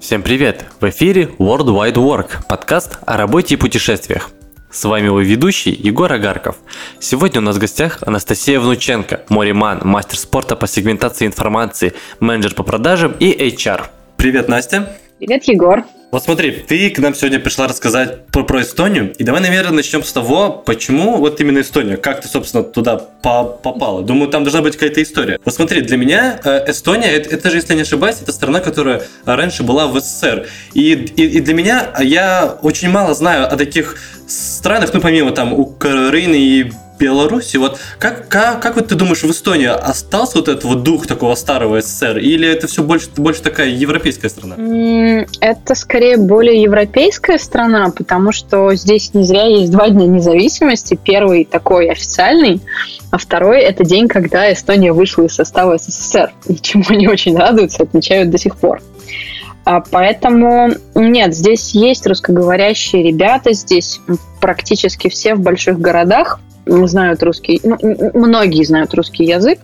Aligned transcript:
Всем 0.00 0.24
привет! 0.24 0.64
В 0.80 0.90
эфире 0.90 1.30
World 1.38 1.68
Wide 1.68 1.94
Work, 1.94 2.46
подкаст 2.48 2.98
о 3.06 3.16
работе 3.16 3.54
и 3.54 3.56
путешествиях. 3.56 4.30
С 4.68 4.82
вами 4.84 5.06
его 5.06 5.20
ведущий 5.20 5.70
Егор 5.70 6.12
Агарков. 6.12 6.56
Сегодня 6.98 7.40
у 7.40 7.44
нас 7.44 7.54
в 7.54 7.60
гостях 7.60 7.98
Анастасия 8.04 8.58
Внученко, 8.58 9.22
мориман, 9.28 9.82
мастер 9.84 10.18
спорта 10.18 10.56
по 10.56 10.66
сегментации 10.66 11.28
информации, 11.28 11.94
менеджер 12.18 12.54
по 12.54 12.64
продажам 12.64 13.12
и 13.20 13.30
HR. 13.30 13.84
Привет, 14.16 14.48
Настя! 14.48 14.96
Привет, 15.24 15.44
Егор! 15.44 15.84
Вот 16.10 16.24
смотри, 16.24 16.50
ты 16.50 16.90
к 16.90 16.98
нам 16.98 17.14
сегодня 17.14 17.38
пришла 17.38 17.68
рассказать 17.68 18.26
про, 18.26 18.42
про 18.42 18.62
Эстонию. 18.62 19.12
И 19.18 19.22
давай, 19.22 19.40
наверное, 19.40 19.76
начнем 19.76 20.02
с 20.02 20.12
того, 20.12 20.50
почему 20.50 21.18
вот 21.18 21.40
именно 21.40 21.60
Эстония. 21.60 21.96
Как 21.96 22.22
ты, 22.22 22.26
собственно, 22.26 22.64
туда 22.64 22.96
по 22.96 23.44
попала? 23.44 24.02
Думаю, 24.02 24.32
там 24.32 24.42
должна 24.42 24.62
быть 24.62 24.74
какая-то 24.74 25.00
история. 25.00 25.38
Вот 25.44 25.54
смотри, 25.54 25.82
для 25.82 25.96
меня 25.96 26.40
э, 26.42 26.68
Эстония, 26.72 27.06
это, 27.06 27.36
это 27.36 27.50
же, 27.50 27.58
если 27.58 27.76
не 27.76 27.82
ошибаюсь, 27.82 28.16
это 28.20 28.32
страна, 28.32 28.58
которая 28.58 29.02
раньше 29.24 29.62
была 29.62 29.86
в 29.86 30.00
СССР. 30.00 30.48
И, 30.74 30.90
и, 30.90 31.36
и 31.36 31.40
для 31.40 31.54
меня, 31.54 31.92
я 32.00 32.58
очень 32.60 32.90
мало 32.90 33.14
знаю 33.14 33.46
о 33.46 33.56
таких 33.56 33.98
странах, 34.26 34.92
ну, 34.92 35.00
помимо 35.00 35.30
там 35.30 35.52
Украины 35.52 36.34
и 36.34 36.72
Беларуси. 37.02 37.56
Вот 37.56 37.80
как, 37.98 38.28
как, 38.28 38.62
как 38.62 38.76
вот 38.76 38.88
ты 38.88 38.94
думаешь, 38.94 39.22
в 39.22 39.30
Эстонии 39.30 39.66
остался 39.66 40.38
вот 40.38 40.48
этот 40.48 40.64
вот 40.64 40.82
дух 40.84 41.06
такого 41.06 41.34
старого 41.34 41.80
СССР? 41.80 42.18
Или 42.18 42.48
это 42.48 42.68
все 42.68 42.82
больше, 42.82 43.08
больше 43.16 43.42
такая 43.42 43.68
европейская 43.68 44.28
страна? 44.28 45.26
Это 45.40 45.74
скорее 45.74 46.16
более 46.16 46.62
европейская 46.62 47.38
страна, 47.38 47.90
потому 47.90 48.30
что 48.30 48.74
здесь 48.74 49.14
не 49.14 49.24
зря 49.24 49.44
есть 49.46 49.72
два 49.72 49.88
дня 49.88 50.06
независимости. 50.06 50.98
Первый 51.02 51.44
такой 51.44 51.90
официальный, 51.90 52.60
а 53.10 53.18
второй– 53.18 53.60
это 53.62 53.84
день, 53.84 54.06
когда 54.06 54.52
Эстония 54.52 54.92
вышла 54.92 55.24
из 55.24 55.34
состава 55.34 55.78
СССР. 55.78 56.32
И 56.46 56.54
чему 56.54 56.84
они 56.88 57.08
очень 57.08 57.36
радуются, 57.36 57.82
отмечают 57.82 58.30
до 58.30 58.38
сих 58.38 58.56
пор. 58.56 58.80
А 59.64 59.80
поэтому 59.80 60.70
нет, 60.94 61.34
здесь 61.34 61.70
есть 61.72 62.06
русскоговорящие 62.06 63.02
ребята, 63.04 63.52
здесь 63.52 64.00
практически 64.40 65.08
все 65.08 65.34
в 65.34 65.40
больших 65.40 65.78
городах 65.80 66.40
знают 66.66 67.22
русский, 67.22 67.60
ну, 67.64 67.76
многие 68.14 68.64
знают 68.64 68.94
русский 68.94 69.24
язык, 69.24 69.58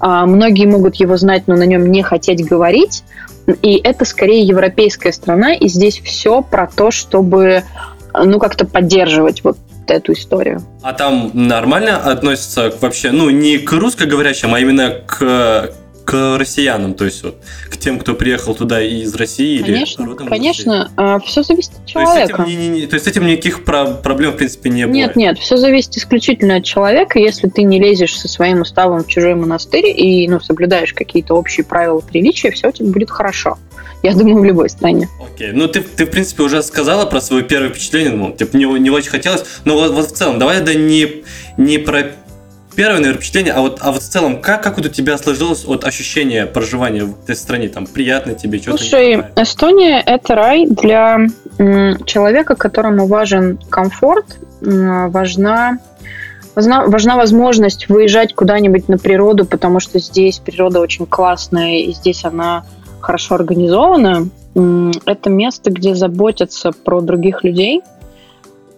а 0.00 0.26
многие 0.26 0.66
могут 0.66 0.96
его 0.96 1.16
знать, 1.16 1.44
но 1.46 1.56
на 1.56 1.64
нем 1.64 1.90
не 1.90 2.02
хотеть 2.02 2.44
говорить. 2.44 3.04
И 3.62 3.76
это 3.76 4.04
скорее 4.04 4.42
европейская 4.42 5.12
страна, 5.12 5.52
и 5.54 5.68
здесь 5.68 6.00
все 6.00 6.42
про 6.42 6.66
то, 6.66 6.90
чтобы 6.90 7.62
ну 8.14 8.38
как-то 8.38 8.66
поддерживать 8.66 9.44
вот 9.44 9.58
эту 9.86 10.12
историю. 10.12 10.62
А 10.82 10.92
там 10.92 11.30
нормально 11.34 11.98
относятся 11.98 12.72
вообще, 12.80 13.10
ну, 13.10 13.28
не 13.30 13.58
к 13.58 13.70
русскоговорящим, 13.72 14.54
а 14.54 14.60
именно 14.60 14.94
к 15.06 15.70
к 16.04 16.36
россиянам, 16.38 16.94
то 16.94 17.04
есть 17.04 17.22
вот 17.22 17.36
к 17.70 17.76
тем, 17.76 17.98
кто 17.98 18.14
приехал 18.14 18.54
туда 18.54 18.82
из 18.82 19.14
России 19.14 19.62
конечно, 19.62 20.02
или 20.02 20.08
родом 20.10 20.28
Конечно, 20.28 20.90
а, 20.96 21.18
все 21.20 21.42
зависит 21.42 21.72
от 21.76 21.86
человека. 21.86 22.36
То 22.36 22.42
есть, 22.42 22.54
этим, 22.54 22.60
не, 22.60 22.80
не, 22.80 22.86
то 22.86 22.94
есть 22.94 23.06
этим 23.06 23.26
никаких 23.26 23.64
про 23.64 23.86
проблем 23.86 24.32
в 24.32 24.36
принципе 24.36 24.70
не 24.70 24.86
было? 24.86 24.94
Нет, 24.94 25.16
нет, 25.16 25.38
все 25.38 25.56
зависит 25.56 25.96
исключительно 25.96 26.56
от 26.56 26.64
человека. 26.64 27.18
Если 27.18 27.48
ты 27.48 27.62
не 27.62 27.80
лезешь 27.80 28.18
со 28.18 28.28
своим 28.28 28.60
уставом 28.60 29.04
в 29.04 29.06
чужой 29.06 29.34
монастырь 29.34 29.86
и 29.86 30.28
ну, 30.28 30.40
соблюдаешь 30.40 30.92
какие-то 30.92 31.34
общие 31.34 31.64
правила 31.64 32.00
приличия, 32.00 32.50
все 32.50 32.68
у 32.68 32.72
тебя 32.72 32.90
будет 32.90 33.10
хорошо. 33.10 33.58
Я 34.02 34.14
думаю, 34.14 34.40
в 34.40 34.44
любой 34.44 34.68
стране. 34.68 35.08
Окей, 35.18 35.52
ну 35.52 35.66
ты, 35.66 35.80
ты 35.80 36.04
в 36.04 36.10
принципе 36.10 36.42
уже 36.42 36.62
сказала 36.62 37.06
про 37.06 37.22
свое 37.22 37.42
первое 37.42 37.70
впечатление, 37.70 38.12
ну, 38.12 38.32
типа, 38.32 38.54
не, 38.54 38.66
не 38.78 38.90
очень 38.90 39.08
хотелось, 39.08 39.44
но 39.64 39.74
вот, 39.74 39.92
вот 39.92 40.10
в 40.10 40.12
целом, 40.12 40.38
давай 40.38 40.60
да 40.60 40.74
не, 40.74 41.24
не 41.56 41.78
про 41.78 42.12
первое, 42.74 42.98
наверное, 42.98 43.18
впечатление, 43.18 43.52
а 43.52 43.60
вот, 43.60 43.78
а 43.80 43.92
вот 43.92 44.02
в 44.02 44.08
целом, 44.08 44.40
как, 44.40 44.62
как 44.62 44.76
вот 44.76 44.86
у 44.86 44.88
тебя 44.88 45.16
сложилось 45.18 45.64
вот 45.64 45.84
ощущение 45.84 46.46
проживания 46.46 47.04
в 47.04 47.22
этой 47.22 47.36
стране? 47.36 47.68
Там 47.68 47.86
приятно 47.86 48.34
тебе, 48.34 48.58
что-то 48.58 48.78
Слушай, 48.78 49.24
Эстония– 49.36 50.02
это 50.06 50.34
рай 50.34 50.66
для 50.66 51.18
человека, 52.06 52.56
которому 52.56 53.06
важен 53.06 53.58
комфорт, 53.70 54.38
важна 54.60 55.78
Важна, 56.54 56.86
важна 56.86 57.16
возможность 57.16 57.88
выезжать 57.88 58.32
куда-нибудь 58.32 58.88
на 58.88 58.96
природу, 58.96 59.44
потому 59.44 59.80
что 59.80 59.98
здесь 59.98 60.38
природа 60.38 60.78
очень 60.78 61.04
классная, 61.04 61.80
и 61.80 61.92
здесь 61.92 62.24
она 62.24 62.64
хорошо 63.00 63.34
организована. 63.34 64.28
Это 65.04 65.30
место, 65.30 65.72
где 65.72 65.96
заботятся 65.96 66.70
про 66.70 67.00
других 67.00 67.42
людей– 67.42 67.82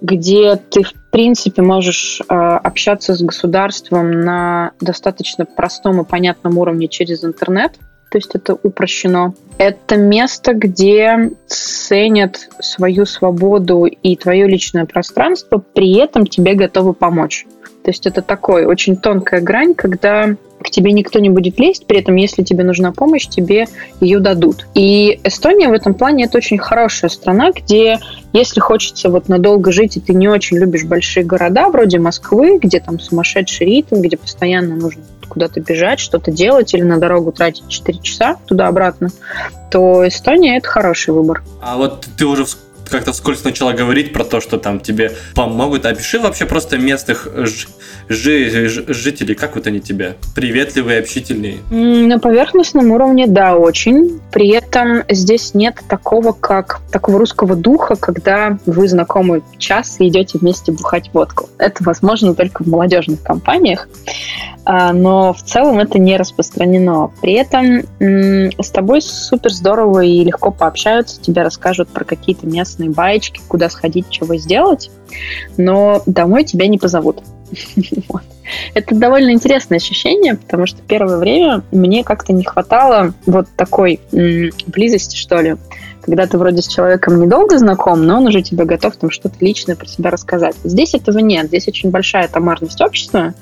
где 0.00 0.56
ты, 0.56 0.82
в 0.82 0.92
принципе, 1.16 1.62
можешь 1.62 2.20
э, 2.20 2.34
общаться 2.34 3.14
с 3.14 3.22
государством 3.22 4.20
на 4.20 4.72
достаточно 4.82 5.46
простом 5.46 5.98
и 6.02 6.04
понятном 6.04 6.58
уровне 6.58 6.88
через 6.88 7.24
интернет. 7.24 7.72
То 8.10 8.18
есть 8.18 8.34
это 8.34 8.52
упрощено. 8.62 9.32
Это 9.56 9.96
место, 9.96 10.52
где 10.52 11.30
ценят 11.46 12.50
свою 12.60 13.06
свободу 13.06 13.86
и 13.86 14.14
твое 14.16 14.46
личное 14.46 14.84
пространство, 14.84 15.56
при 15.56 15.96
этом 15.96 16.26
тебе 16.26 16.52
готовы 16.52 16.92
помочь. 16.92 17.46
То 17.82 17.90
есть 17.90 18.06
это 18.06 18.20
такой 18.20 18.66
очень 18.66 18.98
тонкая 18.98 19.40
грань, 19.40 19.72
когда 19.72 20.36
к 20.62 20.70
тебе 20.70 20.92
никто 20.92 21.18
не 21.18 21.30
будет 21.30 21.58
лезть, 21.58 21.86
при 21.86 21.98
этом, 21.98 22.16
если 22.16 22.42
тебе 22.42 22.64
нужна 22.64 22.92
помощь, 22.92 23.26
тебе 23.26 23.66
ее 24.00 24.18
дадут. 24.20 24.66
И 24.74 25.20
Эстония 25.24 25.68
в 25.68 25.72
этом 25.72 25.94
плане 25.94 26.24
это 26.24 26.38
очень 26.38 26.58
хорошая 26.58 27.10
страна, 27.10 27.52
где, 27.52 27.98
если 28.32 28.60
хочется 28.60 29.10
вот 29.10 29.28
надолго 29.28 29.72
жить, 29.72 29.96
и 29.96 30.00
ты 30.00 30.14
не 30.14 30.28
очень 30.28 30.58
любишь 30.58 30.84
большие 30.84 31.24
города, 31.24 31.68
вроде 31.68 31.98
Москвы, 31.98 32.58
где 32.58 32.80
там 32.80 32.98
сумасшедший 32.98 33.66
ритм, 33.66 34.00
где 34.00 34.16
постоянно 34.16 34.76
нужно 34.76 35.02
куда-то 35.28 35.60
бежать, 35.60 36.00
что-то 36.00 36.30
делать 36.30 36.72
или 36.72 36.82
на 36.82 36.98
дорогу 36.98 37.32
тратить 37.32 37.68
4 37.68 37.98
часа 38.00 38.36
туда-обратно, 38.46 39.10
то 39.70 40.06
Эстония– 40.06 40.56
это 40.58 40.68
хороший 40.68 41.12
выбор. 41.12 41.42
А 41.60 41.76
вот 41.76 42.06
ты 42.16 42.26
уже 42.26 42.46
как-то 42.88 43.12
вскользь 43.12 43.44
начала 43.44 43.72
говорить 43.72 44.12
про 44.12 44.24
то, 44.24 44.40
что 44.40 44.58
там 44.58 44.80
тебе 44.80 45.12
помогут. 45.34 45.86
Опиши 45.86 46.18
вообще 46.18 46.46
просто 46.46 46.78
местных 46.78 47.28
жи 48.08 48.68
жителей, 48.88 49.34
как 49.34 49.56
вот 49.56 49.66
они 49.66 49.80
тебе? 49.80 50.16
Приветливые, 50.34 51.00
общительные? 51.00 51.58
На 51.70 52.18
поверхностном 52.18 52.90
уровне, 52.92 53.26
да, 53.26 53.56
очень. 53.56 54.20
При 54.32 54.50
этом 54.50 55.02
здесь 55.08 55.54
нет 55.54 55.76
такого, 55.88 56.32
как 56.32 56.80
такого 56.90 57.18
русского 57.18 57.56
духа, 57.56 57.96
когда 57.96 58.58
вы 58.66 58.88
знакомы 58.88 59.42
час 59.58 59.96
и 59.98 60.08
идете 60.08 60.38
вместе 60.38 60.72
бухать 60.72 61.10
водку. 61.12 61.48
Это 61.58 61.82
возможно 61.84 62.34
только 62.34 62.62
в 62.62 62.66
молодежных 62.68 63.22
компаниях, 63.22 63.88
а, 64.64 64.92
но 64.92 65.32
в 65.32 65.42
целом 65.42 65.78
это 65.78 65.98
не 65.98 66.16
распространено. 66.16 67.10
При 67.20 67.34
этом 67.34 67.84
с 68.00 68.70
тобой 68.70 69.00
супер 69.00 69.52
здорово 69.52 70.00
и 70.00 70.24
легко 70.24 70.50
пообщаются, 70.50 71.20
тебе 71.20 71.42
расскажут 71.42 71.88
про 71.88 72.04
какие-то 72.04 72.46
местные 72.76 72.90
баечки, 72.90 73.40
куда 73.48 73.68
сходить, 73.70 74.06
чего 74.10 74.36
сделать, 74.36 74.90
но 75.56 76.02
домой 76.06 76.44
тебя 76.44 76.66
не 76.66 76.78
позовут. 76.78 77.22
Это 78.74 78.94
довольно 78.94 79.30
интересное 79.30 79.78
ощущение, 79.78 80.36
потому 80.36 80.66
что 80.66 80.80
первое 80.82 81.18
время 81.18 81.62
мне 81.72 82.04
как-то 82.04 82.32
не 82.32 82.44
хватало 82.44 83.12
вот 83.24 83.48
такой 83.56 84.00
близости, 84.66 85.16
что 85.16 85.40
ли, 85.40 85.56
когда 86.02 86.26
ты 86.26 86.38
вроде 86.38 86.62
с 86.62 86.68
человеком 86.68 87.20
недолго 87.20 87.58
знаком, 87.58 88.04
но 88.04 88.18
он 88.18 88.26
уже 88.26 88.42
тебе 88.42 88.64
готов 88.64 88.96
там 88.96 89.10
что-то 89.10 89.36
личное 89.40 89.74
про 89.74 89.86
себя 89.86 90.10
рассказать. 90.10 90.54
Здесь 90.62 90.94
этого 90.94 91.18
нет, 91.18 91.46
здесь 91.46 91.66
очень 91.66 91.90
большая 91.90 92.28
томарность 92.28 92.80
общества, 92.80 93.34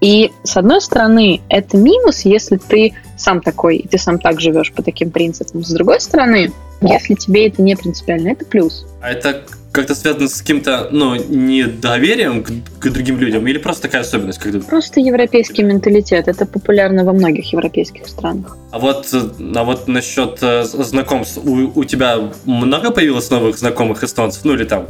и 0.00 0.30
с 0.42 0.56
одной 0.56 0.80
стороны 0.80 1.40
это 1.48 1.76
минус, 1.76 2.22
если 2.24 2.56
ты 2.56 2.94
сам 3.16 3.40
такой, 3.40 3.76
и 3.76 3.88
ты 3.88 3.98
сам 3.98 4.18
так 4.18 4.40
живешь 4.40 4.72
по 4.72 4.82
таким 4.82 5.10
принципам. 5.10 5.64
С 5.64 5.70
другой 5.70 6.00
стороны, 6.00 6.52
если 6.80 7.14
тебе 7.14 7.48
это 7.48 7.62
не 7.62 7.76
принципиально, 7.76 8.28
это 8.28 8.44
плюс. 8.44 8.86
А 9.00 9.10
это 9.10 9.42
как-то 9.76 9.94
связано 9.94 10.28
с 10.28 10.40
каким-то, 10.40 10.88
ну, 10.90 11.16
недоверием 11.16 12.42
к, 12.42 12.50
к 12.80 12.88
другим 12.88 13.18
людям 13.18 13.46
или 13.46 13.58
просто 13.58 13.82
такая 13.82 14.00
особенность? 14.00 14.38
Когда... 14.38 14.60
Просто 14.60 15.00
европейский 15.00 15.62
менталитет. 15.62 16.28
Это 16.28 16.46
популярно 16.46 17.04
во 17.04 17.12
многих 17.12 17.52
европейских 17.52 18.08
странах. 18.08 18.56
А 18.70 18.78
вот, 18.78 19.06
а 19.12 19.64
вот 19.64 19.86
насчет 19.86 20.38
э, 20.42 20.64
знакомств, 20.64 21.38
у, 21.44 21.78
у 21.78 21.84
тебя 21.84 22.32
много 22.46 22.90
появилось 22.90 23.28
новых 23.30 23.58
знакомых 23.58 24.02
эстонцев? 24.02 24.44
Ну 24.44 24.54
или 24.54 24.64
там 24.64 24.86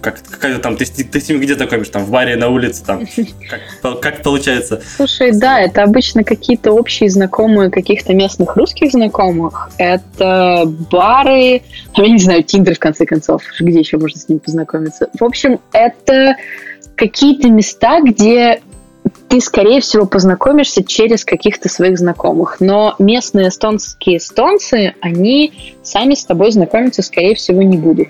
как, 0.00 0.20
как 0.22 0.62
там, 0.62 0.76
ты, 0.76 0.84
ты 0.84 1.20
с 1.20 1.28
ними 1.28 1.38
где 1.38 1.54
знакомишь? 1.54 1.88
Там 1.88 2.04
в 2.04 2.10
баре, 2.10 2.36
на 2.36 2.48
улице, 2.48 2.84
там, 2.84 3.06
как, 3.82 4.00
как 4.00 4.22
получается? 4.22 4.80
Слушай, 4.96 5.32
да, 5.32 5.60
это 5.60 5.82
обычно 5.82 6.24
какие-то 6.24 6.72
общие 6.72 7.10
знакомые 7.10 7.70
каких-то 7.70 8.14
местных 8.14 8.56
русских 8.56 8.92
знакомых. 8.92 9.70
Это 9.78 10.64
бары, 10.90 11.62
я 11.94 12.08
не 12.08 12.18
знаю, 12.18 12.42
Тиндер, 12.42 12.74
в 12.74 12.78
конце 12.78 13.06
концов, 13.06 13.42
где 13.60 13.78
еще 13.78 13.98
можно 13.98 14.18
с 14.18 14.28
ним 14.28 14.38
познакомиться. 14.38 15.08
В 15.18 15.24
общем, 15.24 15.60
это 15.72 16.36
какие-то 16.96 17.48
места, 17.48 18.00
где 18.00 18.60
ты, 19.28 19.40
скорее 19.40 19.80
всего, 19.80 20.06
познакомишься 20.06 20.82
через 20.82 21.24
каких-то 21.24 21.68
своих 21.68 21.98
знакомых. 21.98 22.56
Но 22.60 22.94
местные 22.98 23.48
эстонские 23.48 24.18
эстонцы, 24.18 24.94
они 25.00 25.74
сами 25.82 26.14
с 26.14 26.24
тобой 26.24 26.50
знакомиться, 26.50 27.02
скорее 27.02 27.34
всего, 27.34 27.62
не 27.62 27.76
будут. 27.76 28.08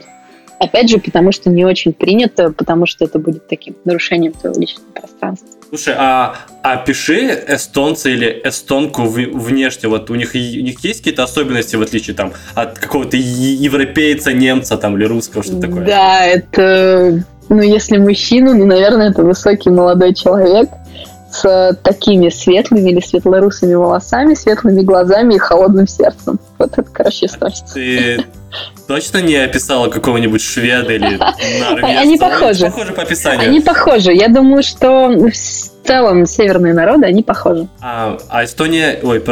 Опять 0.59 0.91
же, 0.91 0.99
потому 0.99 1.31
что 1.33 1.51
не 1.51 1.65
очень 1.65 1.93
принято, 1.93 2.51
потому 2.51 2.87
что 2.87 3.05
это 3.05 3.19
будет 3.19 3.47
таким 3.47 3.77
нарушением 3.85 4.33
твоего 4.33 4.61
личного 4.61 4.89
пространства. 4.93 5.49
Слушай, 5.69 5.95
а 5.97 6.35
опиши 6.63 7.45
эстонца 7.47 8.09
или 8.09 8.41
эстонку 8.45 9.03
внешне. 9.03 9.89
Вот 9.89 10.11
у 10.11 10.15
них, 10.15 10.31
у 10.35 10.39
них 10.39 10.81
есть 10.81 11.01
какие-то 11.01 11.23
особенности, 11.23 11.77
в 11.77 11.83
отличие 11.83 12.17
там 12.17 12.33
от 12.55 12.79
какого-то 12.79 13.17
европейца, 13.17 14.33
немца 14.33 14.77
там 14.77 14.97
или 14.97 15.05
русского, 15.05 15.43
что 15.43 15.61
такое? 15.61 15.85
Да, 15.85 16.25
это... 16.25 17.25
Ну, 17.51 17.63
если 17.63 17.97
мужчина, 17.97 18.53
ну, 18.53 18.67
наверное, 18.67 19.11
это 19.11 19.23
высокий 19.23 19.71
молодой 19.71 20.13
человек 20.15 20.69
с 21.31 21.77
такими 21.83 22.29
светлыми 22.29 22.91
или 22.91 23.01
светлорусыми 23.01 23.75
волосами, 23.75 24.35
светлыми 24.35 24.83
глазами 24.83 25.35
и 25.35 25.39
холодным 25.39 25.87
сердцем. 25.87 26.39
Вот 26.59 26.73
это, 26.73 26.91
короче, 26.91 27.27
эстонец. 27.27 27.63
Ты 27.73 28.25
точно 28.87 29.19
не 29.19 29.37
описала 29.37 29.89
какого-нибудь 29.89 30.41
шведа 30.41 30.93
или 30.93 31.17
норвежца? 31.61 32.01
Они 32.01 32.17
похожи. 32.17 32.65
Они 32.65 32.71
похожи 32.73 32.93
по 32.93 33.03
описанию. 33.03 33.49
Они 33.49 33.61
похожи. 33.61 34.13
Я 34.13 34.29
думаю, 34.29 34.63
что 34.63 35.09
в 35.09 35.87
целом 35.87 36.27
северные 36.27 36.75
народы, 36.75 37.07
они 37.07 37.23
похожи. 37.23 37.69
А, 37.81 38.17
а 38.29 38.45
Эстония... 38.45 38.99
Ой, 39.03 39.23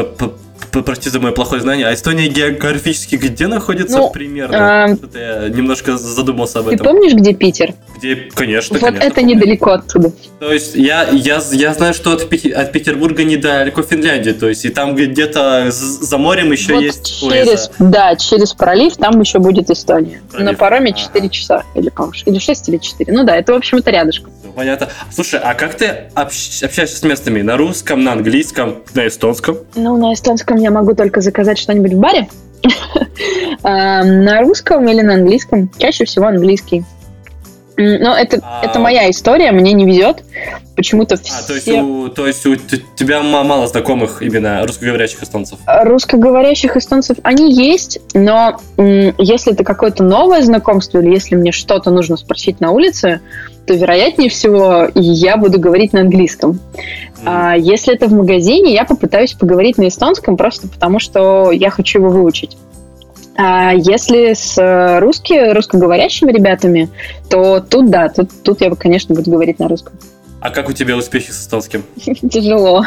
прости 0.82 1.10
за 1.10 1.20
мое 1.20 1.32
плохое 1.32 1.60
знание, 1.60 1.86
а 1.86 1.94
Эстония 1.94 2.28
географически 2.28 3.16
где 3.16 3.46
находится 3.46 3.98
ну, 3.98 4.10
примерно? 4.10 4.84
А... 4.84 4.88
Я 5.14 5.48
немножко 5.48 5.96
задумался 5.96 6.60
об 6.60 6.68
этом. 6.68 6.78
Ты 6.78 6.84
помнишь, 6.84 7.14
где 7.14 7.32
Питер? 7.32 7.74
Где, 7.96 8.16
конечно, 8.34 8.74
Вот 8.74 8.84
конечно, 8.84 9.06
это 9.06 9.14
помню. 9.16 9.34
недалеко 9.36 9.70
оттуда. 9.70 10.12
То 10.38 10.52
есть 10.52 10.74
я, 10.74 11.08
я, 11.10 11.40
я 11.52 11.74
знаю, 11.74 11.94
что 11.94 12.12
от, 12.12 12.22
от 12.22 12.72
Петербурга 12.72 13.24
недалеко 13.24 13.82
Финляндия, 13.82 14.34
то 14.34 14.48
есть 14.48 14.64
и 14.64 14.68
там 14.68 14.94
где-то 14.94 15.70
за 15.70 16.18
морем 16.18 16.52
еще 16.52 16.74
вот 16.74 16.82
есть 16.82 17.20
через, 17.20 17.70
Да, 17.78 18.16
через 18.16 18.52
пролив 18.52 18.96
там 18.96 19.20
еще 19.20 19.38
будет 19.38 19.70
Эстония. 19.70 20.22
Пролив. 20.30 20.46
На 20.46 20.54
пароме 20.54 20.92
4 20.92 21.20
ага. 21.20 21.28
часа, 21.28 21.62
или, 21.74 21.88
по 21.88 22.10
или 22.24 22.38
6, 22.38 22.68
или 22.68 22.76
4. 22.78 23.12
Ну 23.12 23.24
да, 23.24 23.36
это, 23.36 23.52
в 23.52 23.56
общем, 23.56 23.78
это 23.78 23.90
рядышком. 23.90 24.32
Понятно. 24.56 24.88
Слушай, 25.10 25.38
а 25.40 25.52
как 25.52 25.74
ты 25.74 26.08
общ, 26.14 26.62
общаешься 26.62 26.96
с 26.96 27.02
местными? 27.02 27.42
На 27.42 27.58
русском, 27.58 28.02
на 28.02 28.12
английском, 28.12 28.82
на 28.94 29.06
эстонском? 29.06 29.58
Ну, 29.74 29.98
на 29.98 30.14
эстонском 30.14 30.56
я 30.56 30.70
могу 30.70 30.94
только 30.94 31.20
заказать 31.20 31.58
что-нибудь 31.58 31.92
в 31.92 31.98
баре. 31.98 32.26
На 33.62 34.40
русском 34.40 34.88
или 34.88 35.02
на 35.02 35.14
английском? 35.14 35.70
Чаще 35.78 36.04
всего 36.04 36.26
английский. 36.26 36.84
Но 37.76 38.16
это, 38.16 38.40
а... 38.42 38.64
это 38.64 38.78
моя 38.78 39.10
история, 39.10 39.52
мне 39.52 39.72
не 39.72 39.84
везет. 39.84 40.24
Почему-то 40.76 41.16
все... 41.16 41.32
А, 41.32 41.42
то 41.46 41.54
есть, 41.54 41.68
у, 41.68 42.08
то 42.08 42.26
есть 42.26 42.46
у 42.46 42.56
тебя 42.96 43.22
мало 43.22 43.66
знакомых 43.66 44.22
именно 44.22 44.66
русскоговорящих 44.66 45.22
эстонцев? 45.22 45.58
Русскоговорящих 45.66 46.76
эстонцев, 46.76 47.18
они 47.22 47.52
есть, 47.52 47.98
но 48.14 48.58
если 48.76 49.52
это 49.52 49.64
какое-то 49.64 50.02
новое 50.04 50.42
знакомство, 50.42 50.98
или 50.98 51.10
если 51.10 51.34
мне 51.34 51.52
что-то 51.52 51.90
нужно 51.90 52.16
спросить 52.16 52.60
на 52.60 52.72
улице, 52.72 53.20
то, 53.66 53.74
вероятнее 53.74 54.30
всего, 54.30 54.88
я 54.94 55.36
буду 55.36 55.58
говорить 55.58 55.92
на 55.92 56.00
английском. 56.00 56.52
Mm. 56.52 57.22
А 57.24 57.56
если 57.56 57.94
это 57.94 58.06
в 58.06 58.12
магазине, 58.12 58.72
я 58.72 58.84
попытаюсь 58.84 59.32
поговорить 59.32 59.78
на 59.78 59.88
эстонском, 59.88 60.36
просто 60.36 60.68
потому 60.68 61.00
что 61.00 61.50
я 61.50 61.70
хочу 61.70 61.98
его 61.98 62.10
выучить. 62.10 62.56
А 63.36 63.72
если 63.74 64.32
с 64.32 64.56
э, 64.58 64.98
русски, 64.98 65.52
русскоговорящими 65.52 66.32
ребятами, 66.32 66.88
то 67.28 67.60
тут 67.60 67.90
да, 67.90 68.08
тут, 68.08 68.30
тут 68.42 68.60
я, 68.62 68.70
конечно, 68.74 69.14
буду 69.14 69.30
говорить 69.30 69.58
на 69.58 69.68
русском. 69.68 69.94
А 70.40 70.50
как 70.50 70.68
у 70.68 70.72
тебя 70.72 70.96
успехи 70.96 71.30
с 71.30 71.40
эстонским? 71.40 71.82
Тяжело. 72.30 72.84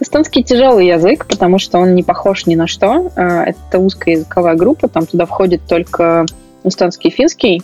Эстонский 0.00 0.42
тяжелый 0.42 0.86
язык, 0.86 1.26
потому 1.26 1.58
что 1.58 1.78
он 1.78 1.94
не 1.94 2.02
похож 2.02 2.46
ни 2.46 2.54
на 2.54 2.66
что. 2.66 3.12
А, 3.14 3.44
это 3.44 3.78
узкая 3.78 4.16
языковая 4.16 4.54
группа, 4.54 4.88
там 4.88 5.06
туда 5.06 5.26
входит 5.26 5.60
только 5.68 6.24
эстонский 6.64 7.08
и 7.08 7.12
финский. 7.12 7.62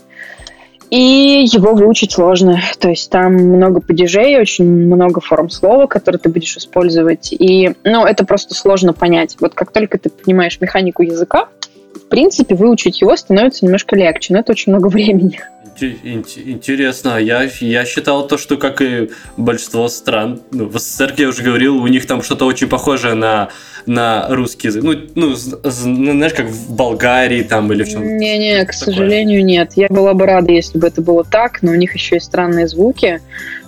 И 0.90 1.46
его 1.50 1.74
выучить 1.74 2.12
сложно. 2.12 2.60
То 2.78 2.90
есть 2.90 3.10
там 3.10 3.32
много 3.32 3.80
падежей, 3.80 4.38
очень 4.38 4.66
много 4.66 5.20
форм 5.20 5.48
слова, 5.48 5.86
которые 5.86 6.20
ты 6.20 6.28
будешь 6.28 6.56
использовать. 6.56 7.32
И, 7.32 7.74
ну, 7.82 8.04
это 8.04 8.24
просто 8.24 8.54
сложно 8.54 8.92
понять. 8.92 9.36
Вот 9.40 9.54
как 9.54 9.72
только 9.72 9.98
ты 9.98 10.10
понимаешь 10.10 10.60
механику 10.60 11.02
языка, 11.02 11.48
в 11.94 12.08
принципе, 12.08 12.54
выучить 12.54 13.00
его 13.00 13.16
становится 13.16 13.64
немножко 13.64 13.96
легче, 13.96 14.32
но 14.32 14.40
это 14.40 14.52
очень 14.52 14.72
много 14.72 14.88
времени. 14.92 15.40
Интересно, 15.80 17.18
я, 17.18 17.48
я 17.60 17.84
считал 17.84 18.28
то, 18.28 18.38
что 18.38 18.56
как 18.56 18.80
и 18.80 19.10
большинство 19.36 19.88
стран, 19.88 20.40
ну, 20.52 20.66
в 20.66 20.78
СССР 20.78 21.14
я 21.16 21.28
уже 21.28 21.42
говорил, 21.42 21.82
у 21.82 21.86
них 21.88 22.06
там 22.06 22.22
что-то 22.22 22.46
очень 22.46 22.68
похожее 22.68 23.14
на, 23.14 23.48
на 23.84 24.28
русский 24.28 24.68
язык. 24.68 24.84
Ну, 24.84 24.94
ну, 25.16 25.34
знаешь, 25.34 26.32
как 26.32 26.46
в 26.46 26.74
Болгарии 26.76 27.42
там 27.42 27.72
или 27.72 27.82
в 27.82 27.88
чем-то. 27.88 28.06
Не-не, 28.06 28.64
к 28.64 28.70
такое. 28.70 28.94
сожалению, 28.94 29.44
нет. 29.44 29.72
Я 29.74 29.88
была 29.88 30.14
бы 30.14 30.26
рада, 30.26 30.52
если 30.52 30.78
бы 30.78 30.86
это 30.86 31.00
было 31.00 31.24
так, 31.24 31.60
но 31.62 31.72
у 31.72 31.76
них 31.76 31.92
еще 31.94 32.16
есть 32.16 32.26
странные 32.26 32.68
звуки, 32.68 33.20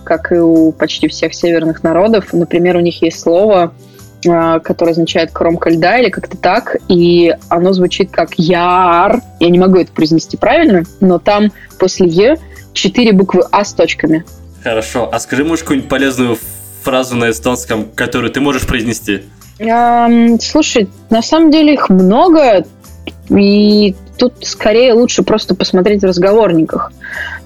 как 0.05 0.31
и 0.31 0.37
у 0.37 0.71
почти 0.71 1.09
всех 1.09 1.35
северных 1.35 1.83
народов. 1.83 2.33
Например, 2.33 2.77
у 2.77 2.81
них 2.81 3.03
есть 3.03 3.19
слово, 3.19 3.63
а, 3.63 3.73
которое 4.63 4.93
означает 4.93 5.31
кромка 5.31 5.71
льда 5.71 5.99
или 5.99 6.11
как-то 6.11 6.37
так, 6.37 6.77
и 6.89 7.35
оно 7.49 7.73
звучит 7.73 8.11
как 8.11 8.39
яр. 8.39 9.21
Я 9.41 9.51
не 9.51 9.59
могу 9.59 9.79
это 9.79 9.93
произнести 9.93 10.37
правильно, 10.37 10.85
но 11.01 11.19
там 11.19 11.53
после 11.79 12.07
е 12.07 12.39
четыре 12.73 13.13
буквы 13.13 13.43
а 13.51 13.65
с 13.65 13.73
точками. 13.73 14.25
Хорошо. 14.63 15.09
А 15.13 15.19
скажи, 15.21 15.45
можешь 15.45 15.63
какую-нибудь 15.63 15.89
полезную 15.89 16.39
фразу 16.83 17.17
на 17.17 17.31
эстонском, 17.31 17.87
которую 17.95 18.31
ты 18.31 18.41
можешь 18.41 18.67
произнести? 18.67 19.23
Um, 19.59 20.39
слушай, 20.41 20.89
на 21.09 21.23
самом 21.23 21.51
деле 21.51 21.75
их 21.75 21.89
много, 21.89 22.65
и 23.31 23.95
тут 24.19 24.35
скорее 24.43 24.93
лучше 24.93 25.23
просто 25.23 25.55
посмотреть 25.55 26.03
в 26.03 26.07
разговорниках. 26.07 26.93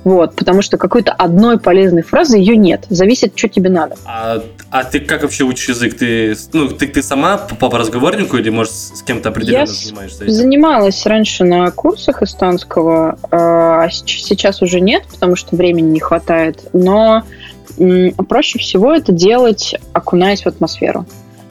Вот, 0.04 0.34
потому 0.34 0.62
что 0.62 0.76
какой-то 0.76 1.12
одной 1.12 1.58
полезной 1.58 2.02
фразы 2.02 2.38
ее 2.38 2.56
нет. 2.56 2.86
Зависит, 2.88 3.32
что 3.36 3.48
тебе 3.48 3.70
надо. 3.70 3.96
А, 4.06 4.42
а 4.70 4.84
ты 4.84 5.00
как 5.00 5.22
вообще 5.22 5.44
учишь 5.44 5.70
язык? 5.70 5.98
Ты, 5.98 6.36
ну, 6.52 6.68
ты, 6.68 6.86
ты 6.86 7.02
сама 7.02 7.36
по, 7.36 7.54
по 7.54 7.76
разговорнику 7.76 8.36
или, 8.36 8.50
может, 8.50 8.72
с 8.72 9.02
кем-то 9.02 9.30
определенно 9.30 9.60
Я 9.60 9.66
занимаешься? 9.66 10.24
Этим? 10.24 10.32
занималась 10.32 11.06
раньше 11.06 11.44
на 11.44 11.70
курсах 11.70 12.22
эстонского, 12.22 13.18
а 13.30 13.88
сейчас 13.90 14.62
уже 14.62 14.80
нет, 14.80 15.04
потому 15.10 15.34
что 15.34 15.56
времени 15.56 15.90
не 15.90 16.00
хватает. 16.00 16.60
Но 16.72 17.24
проще 18.28 18.58
всего 18.58 18.92
это 18.92 19.12
делать, 19.12 19.74
окунаясь 19.92 20.42
в 20.42 20.46
атмосферу. 20.46 21.04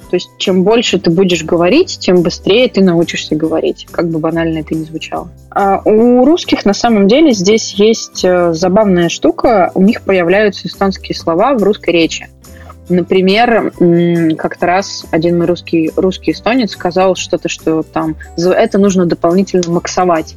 То 0.10 0.16
есть 0.16 0.30
чем 0.40 0.64
больше 0.64 0.98
ты 0.98 1.12
будешь 1.12 1.44
говорить, 1.44 2.00
тем 2.00 2.24
быстрее 2.24 2.68
ты 2.68 2.82
научишься 2.82 3.36
говорить, 3.36 3.86
как 3.92 4.10
бы 4.10 4.18
банально 4.18 4.60
это 4.60 4.74
ни 4.74 4.84
звучало. 4.84 5.30
А 5.52 5.82
у 5.86 6.26
русских 6.26 6.66
на 6.66 6.74
самом 6.74 7.08
деле 7.08 7.32
здесь 7.32 7.76
есть 7.76 8.26
э, 8.26 8.54
забавная 8.54 9.10
штука, 9.10 9.72
у 9.76 9.84
них 9.84 10.02
появляются 10.02 10.68
эстонские 10.68 11.16
слова 11.16 11.54
в 11.54 11.62
русской 11.62 11.92
речи. 11.92 12.28
Например, 12.90 13.72
как-то 14.38 14.66
раз 14.66 15.06
один 15.12 15.38
мой 15.38 15.46
русский, 15.46 15.92
русский 15.96 16.32
эстонец 16.32 16.72
сказал 16.72 17.16
что-то, 17.16 17.48
что 17.48 17.84
там 17.84 18.16
это 18.38 18.78
нужно 18.78 19.06
дополнительно 19.06 19.72
максовать. 19.72 20.36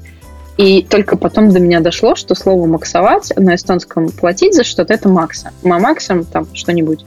И 0.58 0.82
только 0.82 1.16
потом 1.16 1.50
до 1.50 1.60
меня 1.60 1.80
дошло, 1.80 2.14
что 2.14 2.34
слово 2.34 2.66
«максовать» 2.66 3.32
на 3.36 3.54
эстонском 3.54 4.10
«платить 4.10 4.54
за 4.54 4.64
что-то»— 4.64 4.92
это 4.94 5.08
«макса». 5.08 5.50
«Мамаксом» 5.62 6.24
там 6.26 6.46
что-нибудь. 6.52 7.06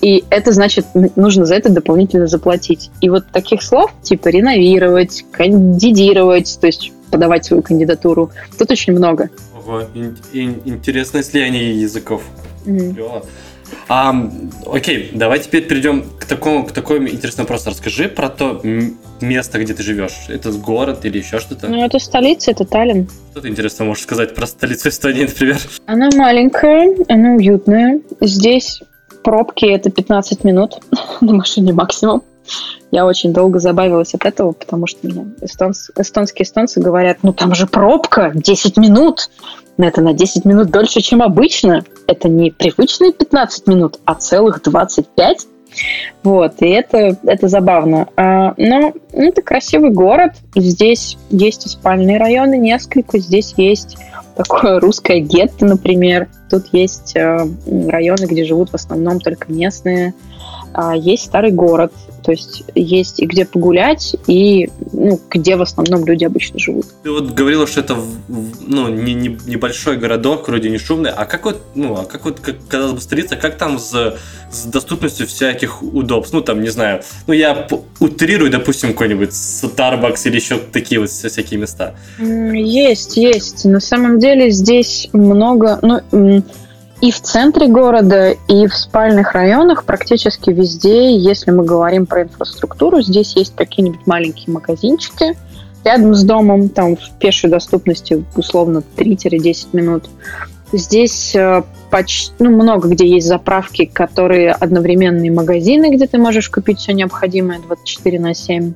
И 0.00 0.24
это 0.30 0.52
значит, 0.52 0.86
нужно 1.14 1.44
за 1.44 1.56
это 1.56 1.68
дополнительно 1.68 2.26
заплатить. 2.26 2.90
И 3.02 3.10
вот 3.10 3.26
таких 3.30 3.62
слов, 3.62 3.92
типа 4.02 4.28
реновировать, 4.28 5.26
кандидировать, 5.30 6.58
то 6.58 6.66
есть 6.66 6.90
подавать 7.10 7.44
свою 7.44 7.62
кандидатуру, 7.62 8.30
тут 8.58 8.70
очень 8.70 8.94
много. 8.94 9.28
Ого, 9.54 9.82
ин- 9.94 10.16
ин- 10.32 10.62
интересное 10.64 11.22
слияние 11.22 11.78
языков. 11.78 12.22
Mm-hmm. 12.64 13.24
А, 13.88 14.14
окей, 14.66 15.10
давай 15.12 15.38
теперь 15.38 15.66
перейдем 15.66 16.04
к 16.18 16.24
такому, 16.24 16.66
к 16.66 16.72
такому 16.72 17.08
интересному 17.08 17.46
вопросу. 17.46 17.70
Расскажи 17.70 18.08
про 18.08 18.28
то 18.28 18.60
место, 19.20 19.58
где 19.58 19.74
ты 19.74 19.82
живешь. 19.82 20.26
Это 20.28 20.50
город 20.52 21.04
или 21.04 21.18
еще 21.18 21.38
что-то? 21.38 21.68
Ну, 21.68 21.84
это 21.84 21.98
столица, 21.98 22.50
это 22.50 22.64
Таллин. 22.64 23.08
Что 23.30 23.40
ты 23.40 23.48
интересно 23.48 23.84
можешь 23.84 24.02
сказать 24.02 24.34
про 24.34 24.46
столицу 24.46 24.88
Эстонии, 24.88 25.22
например? 25.22 25.58
Она 25.86 26.08
маленькая, 26.14 26.94
она 27.08 27.34
уютная. 27.34 28.00
Здесь 28.20 28.82
пробки 29.22 29.66
это 29.66 29.90
15 29.90 30.44
минут 30.44 30.80
на 31.20 31.34
машине 31.34 31.72
максимум. 31.72 32.22
Я 32.92 33.04
очень 33.06 33.32
долго 33.32 33.58
забавилась 33.58 34.14
от 34.14 34.24
этого, 34.24 34.52
потому 34.52 34.86
что 34.86 35.00
ну, 35.02 35.26
эстонс, 35.40 35.90
эстонские 35.96 36.44
эстонцы 36.44 36.80
говорят, 36.80 37.18
ну 37.22 37.32
там 37.32 37.54
же 37.54 37.66
пробка, 37.66 38.30
10 38.34 38.76
минут. 38.76 39.30
Но 39.76 39.86
это 39.86 40.00
на 40.00 40.12
10 40.12 40.44
минут 40.44 40.70
дольше, 40.70 41.00
чем 41.00 41.22
обычно. 41.22 41.84
Это 42.06 42.28
не 42.28 42.50
привычные 42.50 43.12
15 43.12 43.66
минут, 43.66 43.98
а 44.04 44.14
целых 44.14 44.62
25. 44.62 45.46
Вот, 46.22 46.54
и 46.60 46.68
это, 46.68 47.18
это 47.24 47.48
забавно. 47.48 48.08
А, 48.16 48.54
но 48.56 48.94
это 49.12 49.42
красивый 49.42 49.90
город. 49.90 50.32
Здесь 50.54 51.18
есть 51.30 51.68
спальные 51.68 52.18
районы 52.18 52.56
несколько. 52.56 53.18
Здесь 53.18 53.54
есть 53.56 53.98
такое 54.36 54.80
русское 54.80 55.20
гетто, 55.20 55.66
например. 55.66 56.28
Тут 56.50 56.66
есть 56.72 57.16
э, 57.16 57.38
районы, 57.88 58.26
где 58.26 58.44
живут 58.44 58.70
в 58.70 58.74
основном 58.74 59.20
только 59.20 59.52
местные. 59.52 60.14
А 60.78 60.94
есть 60.94 61.24
старый 61.24 61.52
город, 61.52 61.90
то 62.22 62.32
есть 62.32 62.64
есть 62.74 63.20
и 63.20 63.26
где 63.26 63.46
погулять, 63.46 64.14
и 64.26 64.68
ну, 64.92 65.18
где 65.30 65.56
в 65.56 65.62
основном 65.62 66.04
люди 66.04 66.24
обычно 66.24 66.58
живут. 66.58 66.84
Ты 67.02 67.10
вот 67.10 67.30
говорила, 67.30 67.66
что 67.66 67.80
это 67.80 67.96
ну, 68.28 68.88
не, 68.88 69.14
не, 69.14 69.38
небольшой 69.46 69.96
городок, 69.96 70.48
вроде 70.48 70.68
не 70.68 70.76
шумный, 70.76 71.10
а 71.10 71.24
как 71.24 71.46
вот, 71.46 71.62
ну, 71.74 71.94
а 71.94 72.04
как 72.04 72.26
вот, 72.26 72.40
как, 72.40 72.56
казалось 72.68 72.92
бы, 72.92 73.00
столица, 73.00 73.36
как 73.36 73.56
там 73.56 73.78
с, 73.78 74.18
с 74.50 74.64
доступностью 74.66 75.26
всяких 75.26 75.82
удобств? 75.82 76.34
Ну, 76.34 76.42
там, 76.42 76.60
не 76.60 76.68
знаю, 76.68 77.00
ну, 77.26 77.32
я 77.32 77.66
утрирую, 77.98 78.50
допустим, 78.50 78.92
какой-нибудь 78.92 79.30
Starbucks 79.30 80.26
или 80.26 80.36
еще 80.36 80.58
такие 80.58 81.00
вот 81.00 81.08
всякие 81.08 81.58
места. 81.58 81.94
Есть, 82.18 83.16
есть. 83.16 83.64
На 83.64 83.80
самом 83.80 84.18
деле 84.18 84.50
здесь 84.50 85.08
много, 85.14 85.78
ну, 85.80 86.42
и 87.00 87.10
в 87.10 87.20
центре 87.20 87.66
города, 87.66 88.30
и 88.48 88.66
в 88.66 88.74
спальных 88.74 89.32
районах 89.32 89.84
практически 89.84 90.50
везде, 90.50 91.14
если 91.14 91.50
мы 91.50 91.64
говорим 91.64 92.06
про 92.06 92.22
инфраструктуру, 92.22 93.02
здесь 93.02 93.36
есть 93.36 93.54
какие-нибудь 93.54 94.06
маленькие 94.06 94.52
магазинчики 94.54 95.36
рядом 95.84 96.14
с 96.14 96.24
домом, 96.24 96.68
там 96.68 96.96
в 96.96 97.18
пешей 97.18 97.50
доступности 97.50 98.24
условно 98.34 98.82
3-10 98.96 99.68
минут. 99.72 100.08
Здесь 100.72 101.34
э, 101.36 101.62
почти, 101.90 102.32
ну, 102.40 102.50
много 102.50 102.88
где 102.88 103.06
есть 103.06 103.28
заправки, 103.28 103.84
которые 103.84 104.50
одновременные 104.50 105.30
магазины, 105.30 105.94
где 105.94 106.08
ты 106.08 106.18
можешь 106.18 106.48
купить 106.48 106.80
все 106.80 106.92
необходимое 106.92 107.60
24 107.60 108.18
на 108.18 108.34
7. 108.34 108.72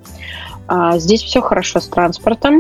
А 0.69 0.99
здесь 0.99 1.23
все 1.23 1.41
хорошо 1.41 1.81
с 1.81 1.89
транспортом. 1.89 2.59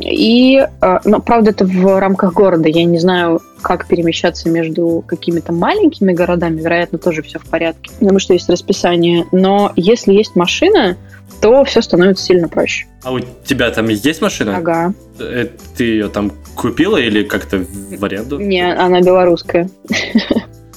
И, 0.00 0.58
э, 0.58 0.98
ну, 1.04 1.20
правда, 1.20 1.50
это 1.50 1.64
в 1.64 2.00
рамках 2.00 2.32
города. 2.32 2.68
Я 2.68 2.84
не 2.84 2.98
знаю, 2.98 3.40
как 3.60 3.86
перемещаться 3.86 4.48
между 4.48 5.04
какими-то 5.06 5.52
маленькими 5.52 6.12
городами. 6.12 6.60
Вероятно, 6.60 6.98
тоже 6.98 7.22
все 7.22 7.38
в 7.38 7.44
порядке, 7.44 7.90
потому 7.98 8.18
что 8.18 8.32
есть 8.32 8.48
расписание. 8.48 9.26
Но 9.32 9.72
если 9.76 10.12
есть 10.12 10.36
машина, 10.36 10.96
то 11.40 11.64
все 11.64 11.82
становится 11.82 12.24
сильно 12.24 12.48
проще. 12.48 12.86
А 13.02 13.12
у 13.12 13.20
тебя 13.44 13.70
там 13.70 13.88
есть 13.88 14.20
машина? 14.20 14.56
Ага. 14.56 14.94
Э, 15.18 15.46
ты 15.76 15.84
ее 15.84 16.08
там 16.08 16.32
купила 16.54 16.96
или 16.96 17.22
как-то 17.22 17.58
в 17.58 18.04
аренду? 18.04 18.38
Не, 18.38 18.72
она 18.74 19.00
белорусская. 19.00 19.68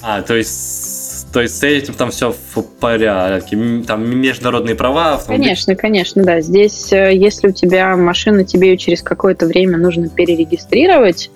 А, 0.04 0.20
то 0.22 0.34
есть 0.34 1.01
то 1.32 1.40
есть 1.40 1.58
с 1.58 1.62
этим 1.62 1.94
там 1.94 2.10
все 2.10 2.32
в 2.32 2.62
порядке. 2.62 3.56
Там 3.86 4.20
международные 4.20 4.74
права. 4.74 5.20
Конечно, 5.26 5.74
конечно, 5.74 6.22
да. 6.22 6.40
Здесь, 6.40 6.92
э, 6.92 7.14
если 7.14 7.48
у 7.48 7.52
тебя 7.52 7.96
машина, 7.96 8.44
тебе 8.44 8.70
ее 8.70 8.76
через 8.76 9.02
какое-то 9.02 9.46
время 9.46 9.78
нужно 9.78 10.08
перерегистрировать, 10.08 11.30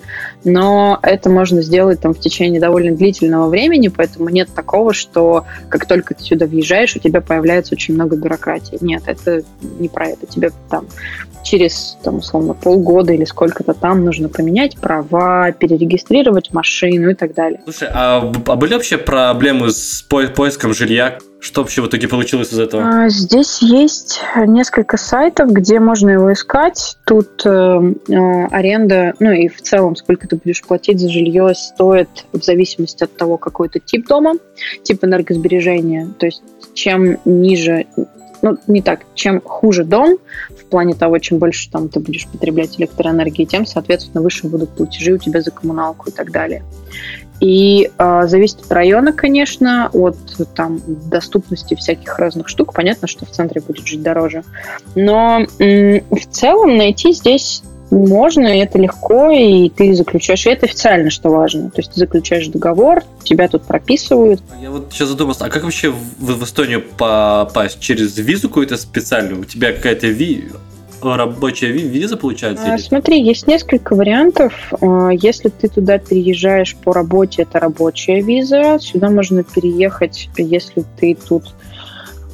но 0.44 0.98
это 1.02 1.30
можно 1.30 1.62
сделать 1.62 2.00
там 2.00 2.12
в 2.12 2.20
течение 2.20 2.60
довольно 2.60 2.94
длительного 2.94 3.48
времени, 3.48 3.88
поэтому 3.88 4.28
нет 4.28 4.48
такого, 4.54 4.92
что 4.92 5.46
как 5.70 5.86
только 5.86 6.14
ты 6.14 6.22
сюда 6.22 6.46
въезжаешь, 6.46 6.94
у 6.96 6.98
тебя 6.98 7.22
появляется 7.22 7.74
очень 7.74 7.94
много 7.94 8.16
бюрократии. 8.16 8.78
Нет, 8.80 9.04
это 9.06 9.42
не 9.78 9.88
про 9.88 10.08
это. 10.08 10.26
Тебе 10.26 10.50
там 10.68 10.86
через, 11.46 11.96
там, 12.02 12.18
условно, 12.18 12.54
полгода 12.54 13.12
или 13.12 13.24
сколько-то 13.24 13.72
там 13.72 14.04
нужно 14.04 14.28
поменять 14.28 14.76
права, 14.76 15.52
перерегистрировать 15.52 16.52
машину 16.52 17.10
и 17.10 17.14
так 17.14 17.34
далее. 17.34 17.60
Слушай, 17.64 17.88
а, 17.92 18.32
а 18.46 18.56
были 18.56 18.74
вообще 18.74 18.98
проблемы 18.98 19.70
с 19.70 20.02
по 20.02 20.26
поиском 20.26 20.74
жилья? 20.74 21.18
Что 21.38 21.60
вообще 21.60 21.82
в 21.82 21.86
итоге 21.86 22.08
получилось 22.08 22.52
из 22.52 22.58
этого? 22.58 22.82
А, 22.82 23.08
здесь 23.08 23.62
есть 23.62 24.20
несколько 24.46 24.96
сайтов, 24.96 25.52
где 25.52 25.78
можно 25.78 26.10
его 26.10 26.32
искать. 26.32 26.96
Тут 27.04 27.42
э, 27.44 27.48
э, 27.48 28.46
аренда, 28.46 29.14
ну 29.20 29.30
и 29.30 29.48
в 29.48 29.60
целом, 29.60 29.94
сколько 29.94 30.26
ты 30.26 30.36
будешь 30.36 30.62
платить 30.62 30.98
за 30.98 31.08
жилье, 31.08 31.54
стоит 31.54 32.08
в 32.32 32.42
зависимости 32.42 33.04
от 33.04 33.16
того, 33.16 33.36
какой 33.36 33.68
это 33.68 33.78
тип 33.78 34.08
дома, 34.08 34.34
тип 34.82 35.04
энергосбережения. 35.04 36.08
То 36.18 36.26
есть 36.26 36.42
чем 36.74 37.18
ниже 37.24 37.86
ну, 38.52 38.58
не 38.66 38.82
так, 38.82 39.00
чем 39.14 39.40
хуже 39.40 39.84
дом, 39.84 40.18
в 40.50 40.64
плане 40.66 40.94
того, 40.94 41.18
чем 41.18 41.38
больше 41.38 41.70
там 41.70 41.88
ты 41.88 42.00
будешь 42.00 42.26
потреблять 42.26 42.78
электроэнергии, 42.78 43.44
тем, 43.44 43.66
соответственно, 43.66 44.22
выше 44.22 44.46
будут 44.46 44.70
платежи 44.70 45.12
у 45.12 45.18
тебя 45.18 45.40
за 45.40 45.50
коммуналку 45.50 46.10
и 46.10 46.12
так 46.12 46.30
далее. 46.30 46.62
И 47.40 47.90
э, 47.98 48.22
зависит 48.26 48.60
от 48.62 48.72
района, 48.72 49.12
конечно, 49.12 49.90
от 49.92 50.16
там 50.54 50.80
доступности 50.86 51.74
всяких 51.74 52.18
разных 52.18 52.48
штук. 52.48 52.72
Понятно, 52.72 53.08
что 53.08 53.26
в 53.26 53.30
центре 53.30 53.60
будет 53.60 53.86
жить 53.86 54.02
дороже. 54.02 54.42
Но 54.94 55.46
м- 55.58 56.02
в 56.10 56.26
целом 56.30 56.76
найти 56.76 57.12
здесь 57.12 57.62
можно, 57.90 58.46
и 58.46 58.60
это 58.60 58.78
легко, 58.78 59.30
и 59.30 59.68
ты 59.68 59.94
заключаешь, 59.94 60.46
и 60.46 60.50
это 60.50 60.66
официально, 60.66 61.10
что 61.10 61.30
важно. 61.30 61.70
То 61.70 61.80
есть 61.80 61.92
ты 61.92 62.00
заключаешь 62.00 62.48
договор, 62.48 63.02
тебя 63.22 63.48
тут 63.48 63.64
прописывают. 63.64 64.40
Я 64.60 64.70
вот 64.70 64.92
сейчас 64.92 65.08
задумался, 65.08 65.44
а 65.44 65.48
как 65.48 65.64
вообще 65.64 65.90
в, 65.90 65.96
в 66.18 66.44
Эстонию 66.44 66.82
попасть? 66.82 67.80
Через 67.80 68.16
визу 68.18 68.48
какую-то 68.48 68.76
специальную? 68.76 69.40
У 69.40 69.44
тебя 69.44 69.72
какая-то 69.72 70.08
ви 70.08 70.48
рабочая 71.02 71.70
виза 71.70 72.16
получается? 72.16 72.72
А, 72.72 72.78
смотри, 72.78 73.22
есть 73.22 73.46
несколько 73.46 73.94
вариантов. 73.94 74.72
А, 74.80 75.10
если 75.10 75.48
ты 75.48 75.68
туда 75.68 75.98
переезжаешь 75.98 76.76
по 76.76 76.92
работе, 76.92 77.42
это 77.42 77.60
рабочая 77.60 78.20
виза. 78.20 78.78
Сюда 78.80 79.10
можно 79.10 79.44
переехать, 79.44 80.28
если 80.36 80.84
ты 80.98 81.16
тут 81.28 81.44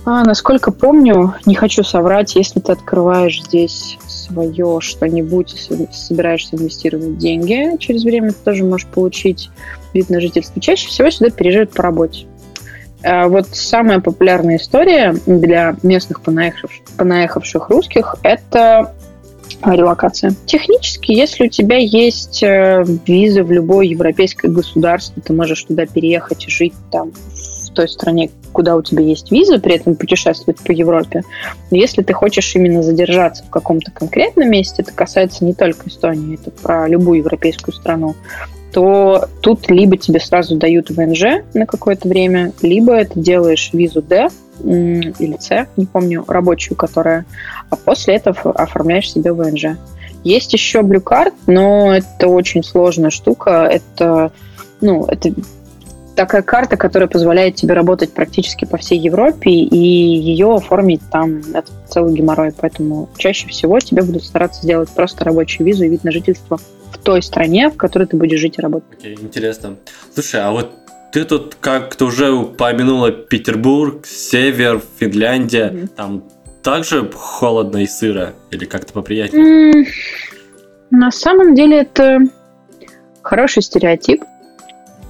а, 0.05 0.25
насколько 0.25 0.73
помню, 0.73 1.35
не 1.47 1.55
хочу 1.55 1.85
соврать, 1.85 2.35
если 2.35 2.61
ты 2.61 2.73
открываешь 2.73 3.43
здесь 3.43 3.99
свое 4.07 4.79
что-нибудь, 4.81 5.55
собираешься 5.93 6.57
инвестировать 6.57 7.19
деньги, 7.19 7.77
через 7.79 8.03
время 8.05 8.31
ты 8.31 8.39
тоже 8.45 8.65
можешь 8.65 8.87
получить 8.89 9.51
вид 9.93 10.11
на 10.11 10.21
жительство. 10.21 10.61
Чаще 10.61 10.89
всего 10.89 11.11
сюда 11.11 11.31
переезжают 11.31 11.73
по 11.73 11.83
работе. 11.83 12.27
А 13.05 13.29
вот 13.29 13.49
самая 13.53 14.01
популярная 14.01 14.57
история 14.57 15.15
для 15.27 15.77
местных 15.83 16.21
понаехавших, 16.21 16.85
понаехавших 16.97 17.69
русских– 17.69 18.17
это 18.23 18.95
релокация. 19.65 20.35
Технически, 20.47 21.13
если 21.13 21.47
у 21.47 21.49
тебя 21.49 21.77
есть 21.79 22.43
э, 22.43 22.85
виза 23.07 23.45
в 23.45 23.53
любое 23.53 23.87
европейское 23.87 24.51
государство, 24.51 25.21
ты 25.23 25.33
можешь 25.33 25.63
туда 25.65 25.87
переехать 25.87 26.47
и 26.47 26.51
жить 26.51 26.75
там 26.91 27.13
в 27.73 27.75
той 27.75 27.89
стране, 27.89 28.31
куда 28.53 28.77
у 28.77 28.83
тебя 28.83 29.03
есть 29.03 29.33
виза, 29.33 29.59
при 29.59 29.77
этом 29.77 29.97
путешествовать 29.97 30.61
по 30.61 30.73
Европе. 30.73 31.23
Но 31.71 31.77
если 31.77 32.03
ты 32.03 32.13
хочешь 32.13 32.55
именно 32.55 32.83
задержаться 32.83 33.45
в 33.45 33.51
каком-то 33.51 33.91
конкретном 33.91 34.51
месте, 34.51 34.83
это 34.83 34.93
касается 34.93 35.45
не 35.45 35.55
только 35.55 35.89
Эстонии, 35.89 36.39
это 36.41 36.51
про 36.51 36.87
любую 36.87 37.19
европейскую 37.19 37.75
страну, 37.75 38.15
то 38.73 39.29
тут 39.41 39.71
либо 39.71 39.97
тебе 39.97 40.21
сразу 40.21 40.57
дают 40.57 40.91
ВНЖ 40.91 41.45
на 41.55 41.67
какое-то 41.67 42.09
время, 42.09 42.53
либо 42.63 43.05
ты 43.05 43.21
делаешь 43.21 43.71
визу 43.73 44.03
D 44.03 44.29
или 44.63 45.37
C, 45.41 45.67
не 45.77 45.87
помню, 45.87 46.25
рабочую, 46.29 46.77
которая, 46.77 47.25
а 47.71 47.77
после 47.77 48.17
этого 48.17 48.53
оформляешь 48.53 49.11
себе 49.11 49.33
ВНЖ. 49.33 49.77
Есть 50.25 50.53
еще 50.53 50.81
Blue 50.81 51.33
но 51.47 51.95
это 51.95 52.29
очень 52.29 52.63
сложная 52.63 53.11
штука. 53.11 53.69
Это, 53.71 54.31
ну, 54.81 55.05
это 55.07 55.33
такая 56.15 56.43
карта, 56.43 56.77
которая 56.77 57.09
позволяет 57.09 57.55
тебе 57.57 57.75
работать 57.75 58.13
практически 58.13 58.65
по 58.65 58.77
всей 58.77 58.99
Европе, 58.99 59.51
и 59.51 59.77
ее 59.77 60.55
оформить 60.55 61.03
там 61.11 61.41
это 61.55 61.71
целый 61.89 62.15
геморрой. 62.15 62.53
Поэтому 62.59 63.09
чаще 63.17 63.49
всего 63.49 63.79
тебе 63.81 64.03
будут 64.03 64.25
стараться 64.25 64.63
сделать 64.63 64.91
просто 64.91 65.25
рабочую 65.25 65.67
визу 65.67 65.85
и 65.85 65.89
вид 65.89 66.05
на 66.05 66.13
жительство 66.13 66.59
в 66.93 66.99
той 66.99 67.23
стране, 67.23 67.71
в 67.71 67.77
которой 67.77 68.07
ты 68.07 68.17
будешь 68.17 68.41
жить 68.41 68.59
и 68.59 68.63
работать. 68.63 69.03
Okay, 69.03 69.21
интересно. 69.21 69.77
Слушай, 70.15 70.43
а 70.43 70.51
вот 70.51 70.73
ты 71.13 71.25
тут 71.25 71.57
как-то 71.61 72.07
уже 72.07 72.31
упомянула 72.31 73.11
Петербург, 73.11 74.07
Север, 74.07 74.83
Финляндия. 74.99 75.71
Mm-hmm. 75.71 75.89
Там 75.89 76.25
также 76.63 77.11
холодно 77.13 77.79
и 77.79 77.87
сыро? 77.87 78.35
Или 78.51 78.65
как-то 78.65 78.93
поприятнее? 78.93 79.73
Mm, 79.73 79.87
на 80.91 81.11
самом 81.11 81.55
деле 81.55 81.81
это 81.81 82.21
хороший 83.23 83.63
стереотип 83.63 84.23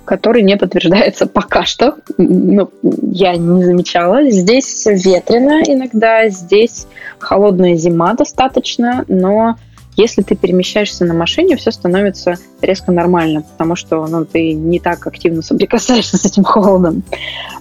который 0.04 0.42
не 0.42 0.56
подтверждается 0.56 1.26
пока 1.26 1.64
что. 1.64 1.96
Ну, 2.18 2.70
я 3.02 3.36
не 3.36 3.64
замечала. 3.64 4.30
Здесь 4.30 4.86
ветрено 4.86 5.62
иногда, 5.66 6.28
здесь 6.28 6.86
холодная 7.18 7.76
зима 7.76 8.14
достаточно, 8.14 9.04
но 9.08 9.56
если 9.96 10.22
ты 10.22 10.34
перемещаешься 10.34 11.04
на 11.04 11.14
машине, 11.14 11.56
все 11.56 11.70
становится 11.70 12.36
резко 12.62 12.92
нормально, 12.92 13.42
потому 13.42 13.76
что 13.76 14.06
ну, 14.06 14.24
ты 14.24 14.54
не 14.54 14.80
так 14.80 15.06
активно 15.06 15.42
соприкасаешься 15.42 16.16
с 16.16 16.24
этим 16.24 16.44
холодом. 16.44 17.02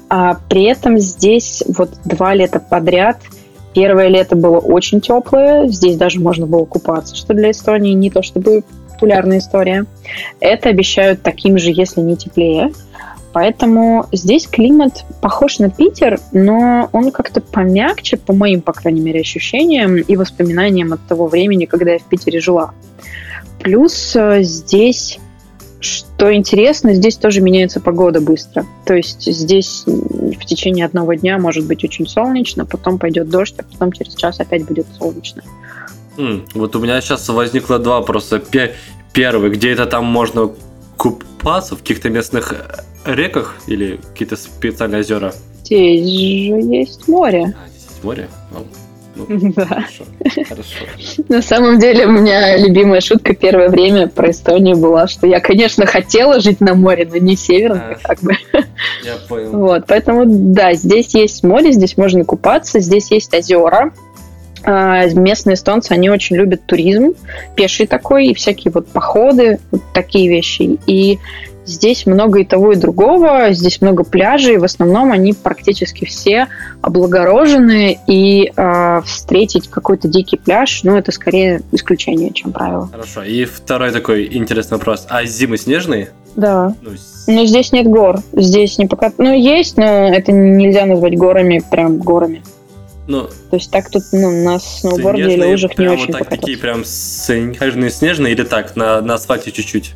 А 0.10 0.38
при 0.50 0.64
этом 0.64 0.98
здесь 0.98 1.64
вот 1.68 1.92
два 2.06 2.34
лета 2.34 2.60
подряд 2.60 3.18
Первое 3.74 4.10
лето 4.10 4.36
было 4.36 4.60
очень 4.60 5.00
теплое, 5.00 5.68
здесь 5.70 5.96
даже 5.96 6.20
можно 6.20 6.46
было 6.46 6.66
купаться, 6.66 7.16
что 7.16 7.34
для 7.34 7.52
Эстонии 7.52 7.94
не 7.94 8.12
то 8.12 8.22
чтобы 8.22 8.64
популярная 9.02 9.40
история. 9.40 9.86
Это 10.40 10.70
обещают 10.70 11.24
таким 11.24 11.58
же, 11.58 11.72
если 11.72 12.02
не 12.02 12.16
теплее. 12.16 12.72
Поэтому 13.34 14.06
здесь 14.12 14.46
климат 14.46 15.06
похож 15.22 15.58
на 15.58 15.72
Питер, 15.72 16.20
но 16.34 16.90
он 16.92 17.12
как-то 17.12 17.42
помягче, 17.42 18.18
по 18.18 18.34
моим, 18.34 18.62
по 18.62 18.74
крайней 18.74 19.02
мере, 19.02 19.22
ощущениям 19.22 19.96
и 19.96 20.16
воспоминаниям 20.16 20.94
от 20.94 21.00
того 21.08 21.28
времени, 21.28 21.66
когда 21.66 21.94
я 21.94 22.00
в 22.00 22.04
Питере 22.04 22.40
жила. 22.42 22.74
Плюс 23.60 24.16
э, 24.16 24.44
здесь 24.44 25.20
что 25.80 26.32
интересно, 26.32 26.94
здесь 26.94 27.18
тоже 27.18 27.42
меняется 27.42 27.80
погода 27.80 28.22
быстро. 28.22 28.68
То 28.86 28.94
есть 28.94 29.24
здесь 29.24 29.84
в 29.88 30.46
течение 30.46 30.86
одного 30.86 31.16
дня 31.16 31.40
может 31.40 31.66
быть 31.66 31.84
очень 31.84 32.06
солнечно, 32.06 32.68
потом 32.68 33.00
пойдет 33.00 33.30
дождь, 33.30 33.56
а 33.58 33.64
потом 33.64 33.92
через 33.92 34.14
час 34.14 34.40
опять 34.40 34.64
будет 34.64 34.86
солнечно. 35.00 35.42
Вот 36.18 36.76
у 36.76 36.80
меня 36.80 37.02
сейчас 37.02 37.28
возникло 37.30 37.80
два 37.80 38.00
вопроса. 38.00 38.40
Пе- 38.40 38.76
Первый, 39.14 39.50
где 39.50 39.72
это 39.72 39.86
там 39.86 40.06
можно 40.06 40.52
купаться? 40.98 41.76
В 41.76 41.80
каких-то 41.80 42.10
местных 42.10 42.54
э, 42.54 43.14
реках 43.14 43.58
или 43.68 44.00
какие-то 44.12 44.36
специальные 44.38 45.02
озера? 45.02 45.34
Здесь 45.64 46.06
же 46.06 46.62
есть 46.76 47.08
море. 47.08 47.54
А, 47.58 47.70
здесь 47.70 47.88
есть 47.90 48.04
море? 48.04 48.30
Ну, 48.52 48.66
Да. 49.56 49.66
хорошо, 49.66 50.04
хорошо. 50.48 51.24
На 51.28 51.42
самом 51.42 51.80
деле, 51.80 52.06
у 52.08 52.12
меня 52.12 52.56
любимая 52.58 53.02
шутка 53.02 53.34
первое 53.36 53.68
время 53.70 54.08
про 54.08 54.32
Эстонию 54.32 54.78
была, 54.78 55.08
что 55.10 55.28
я, 55.28 55.42
конечно, 55.42 55.86
хотела 55.86 56.40
жить 56.40 56.62
на 56.62 56.74
море, 56.76 57.06
но 57.12 57.18
не 57.18 57.36
северное, 57.36 57.98
А. 58.04 58.08
как 58.08 58.22
бы. 58.22 58.34
Я 59.04 59.16
понял. 59.28 59.52
Вот, 59.52 59.84
поэтому, 59.88 60.24
да, 60.26 60.74
здесь 60.74 61.14
есть 61.16 61.44
море, 61.44 61.74
здесь 61.74 61.98
можно 61.98 62.24
купаться, 62.24 62.80
здесь 62.80 63.12
есть 63.12 63.34
озера. 63.34 63.92
А, 64.64 65.06
Местные 65.08 65.56
эстонцы, 65.56 65.92
они 65.92 66.10
очень 66.10 66.36
любят 66.36 66.66
туризм, 66.66 67.14
пеший 67.56 67.88
такой, 67.88 68.28
и 68.28 68.34
всякие 68.34 68.72
вот 68.72 68.88
походы, 68.88 69.60
вот 69.72 69.82
такие 69.94 70.30
вещи. 70.30 70.78
И 70.88 71.20
здесь 71.66 72.06
много 72.06 72.40
и 72.40 72.44
того, 72.44 72.72
и 72.72 72.76
другого, 72.76 73.52
здесь 73.52 73.82
много 73.82 74.04
пляжей, 74.04 74.58
в 74.58 74.64
основном 74.64 75.12
они 75.12 75.34
практически 75.34 76.06
все 76.06 76.48
облагорожены, 76.82 78.00
и 78.08 78.52
а, 78.56 79.02
встретить 79.02 79.68
какой-то 79.70 80.08
дикий 80.08 80.38
пляж, 80.38 80.82
ну, 80.84 80.96
это 80.98 81.12
скорее 81.12 81.62
исключение, 81.72 82.32
чем 82.32 82.52
правило. 82.52 82.88
Хорошо. 82.92 83.24
И 83.24 83.46
второй 83.46 83.92
такой 83.92 84.28
интересный 84.36 84.78
вопрос. 84.78 85.06
А 85.10 85.24
зимы 85.26 85.58
снежные? 85.58 86.10
Да. 86.36 86.74
Ну, 86.82 86.92
с- 86.92 87.26
Но 87.28 87.46
здесь 87.46 87.72
нет 87.72 87.88
гор. 87.88 88.20
Здесь 88.34 88.78
не 88.78 88.86
пока... 88.86 89.12
Ну, 89.18 89.34
есть, 89.34 89.78
но 89.78 89.84
это 89.86 90.32
нельзя 90.32 90.86
назвать 90.86 91.18
горами, 91.18 91.62
прям 91.70 91.98
горами. 92.00 92.42
Ну, 93.12 93.28
То 93.50 93.56
есть 93.58 93.72
так 93.72 93.90
тут 93.90 94.04
ну, 94.12 94.44
на 94.44 94.60
сноуборде 94.60 95.34
или 95.34 95.52
лыжах 95.52 95.78
не 95.78 95.88
очень 95.88 96.08
вот 96.08 96.12
так 96.12 96.20
покататься. 96.20 96.42
такие 96.42 96.58
прям 96.58 96.84
снежные 96.86 97.90
снежные 97.90 98.34
или 98.34 98.44
так 98.44 98.76
на, 98.76 99.02
на 99.02 99.16
асфальте 99.16 99.52
чуть-чуть 99.52 99.94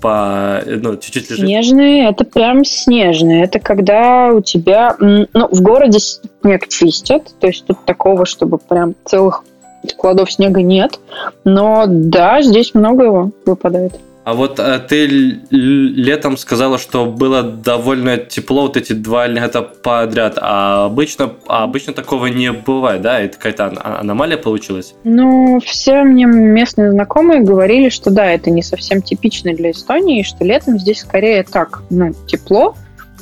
по 0.00 0.62
ну 0.66 0.96
чуть-чуть 0.96 1.30
лежит. 1.30 1.46
Снежные, 1.46 2.08
это 2.08 2.24
прям 2.24 2.64
снежные. 2.64 3.44
Это 3.44 3.58
когда 3.58 4.32
у 4.32 4.40
тебя... 4.40 4.96
Ну, 5.00 5.26
в 5.32 5.60
городе 5.60 5.98
снег 5.98 6.68
чистят, 6.68 7.34
то 7.40 7.46
есть 7.46 7.66
тут 7.66 7.84
такого, 7.84 8.26
чтобы 8.26 8.58
прям 8.58 8.94
целых 9.04 9.42
складов 9.88 10.30
снега 10.32 10.62
нет. 10.62 11.00
Но 11.44 11.84
да, 11.88 12.42
здесь 12.42 12.74
много 12.74 13.04
его 13.04 13.30
выпадает. 13.44 13.98
А 14.28 14.34
вот 14.34 14.58
э, 14.58 14.78
ты 14.86 15.06
летом 15.48 16.36
сказала, 16.36 16.76
что 16.76 17.06
было 17.06 17.42
довольно 17.42 18.18
тепло 18.18 18.64
вот 18.64 18.76
эти 18.76 18.92
два 18.92 19.26
лета 19.26 19.62
подряд, 19.62 20.36
а 20.38 20.84
обычно, 20.84 21.32
а 21.46 21.64
обычно 21.64 21.94
такого 21.94 22.26
не 22.26 22.52
бывает, 22.52 23.00
да? 23.00 23.20
Это 23.20 23.38
какая-то 23.38 23.64
ан- 23.68 24.00
аномалия 24.00 24.36
получилась? 24.36 24.94
Ну, 25.02 25.60
все 25.64 26.02
мне 26.02 26.26
местные 26.26 26.90
знакомые 26.90 27.40
говорили, 27.40 27.88
что 27.88 28.10
да, 28.10 28.26
это 28.30 28.50
не 28.50 28.62
совсем 28.62 29.00
типично 29.00 29.54
для 29.54 29.70
Эстонии, 29.70 30.22
что 30.22 30.44
летом 30.44 30.78
здесь 30.78 31.00
скорее 31.00 31.42
так, 31.42 31.82
ну, 31.88 32.12
тепло, 32.26 32.74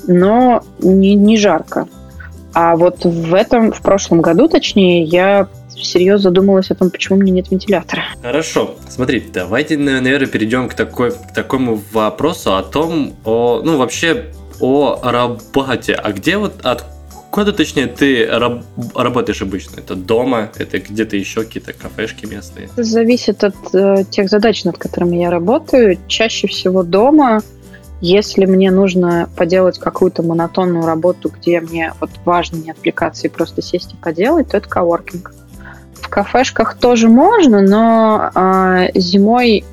но 0.09 0.65
не, 0.81 1.15
не 1.15 1.37
жарко. 1.37 1.87
А 2.53 2.75
вот 2.75 3.05
в 3.05 3.33
этом, 3.33 3.71
в 3.71 3.81
прошлом 3.81 4.23
году, 4.23 4.49
точнее, 4.49 5.05
я 5.05 5.47
всерьез 5.83 6.21
задумалась 6.23 6.71
о 6.71 6.75
том, 6.75 6.91
почему 6.91 7.19
у 7.19 7.21
меня 7.23 7.33
нет 7.33 7.51
вентилятора. 7.51 8.05
Хорошо, 8.23 8.77
смотри, 8.89 9.23
давайте, 9.33 9.77
на- 9.77 10.01
наверное, 10.01 10.27
перейдем 10.29 10.69
к, 10.69 10.75
такой, 10.75 11.11
к 11.13 11.33
такому 11.35 11.81
вопросу 11.93 12.57
о 12.57 12.63
том, 12.63 13.15
о, 13.25 13.63
ну, 13.65 13.77
вообще 13.79 14.27
о 14.61 15.01
работе. 15.03 15.95
А 15.95 16.13
где 16.13 16.39
вот, 16.39 16.55
откуда, 16.63 17.53
точнее, 17.53 17.87
ты 17.87 18.27
раб- 18.27 18.65
работаешь 18.95 19.43
обычно? 19.43 19.81
Это 19.81 19.95
дома, 19.95 20.51
это 20.57 20.79
где-то 20.79 21.17
еще 21.17 21.43
какие-то 21.43 21.73
кафешки 21.73 22.27
местные? 22.27 22.67
Это 22.73 22.83
зависит 22.83 23.45
от 23.45 23.57
э, 23.75 24.05
тех 24.11 24.29
задач, 24.31 24.65
над 24.65 24.79
которыми 24.79 25.17
я 25.17 25.31
работаю. 25.31 25.99
Чаще 26.09 26.47
всего 26.49 26.83
дома, 26.83 27.43
если 28.01 28.47
мне 28.47 28.71
нужно 28.71 29.29
поделать 29.37 29.79
какую-то 29.79 30.23
монотонную 30.23 30.87
работу, 30.87 31.31
где 31.31 31.61
мне 31.61 31.93
вот 32.01 32.11
важно 32.25 32.57
не 32.57 32.71
отвлекаться 32.71 33.27
и 33.27 33.31
просто 33.31 33.63
сесть 33.63 33.93
и 33.95 33.97
поделать, 33.97 34.51
то 34.51 34.57
это 34.57 34.69
коворкинг. 34.69 35.35
В 36.01 36.09
кафешках 36.09 36.79
тоже 36.79 37.09
можно, 37.09 37.63
но 37.63 38.31
а, 38.35 38.89
зимой, 38.95 39.65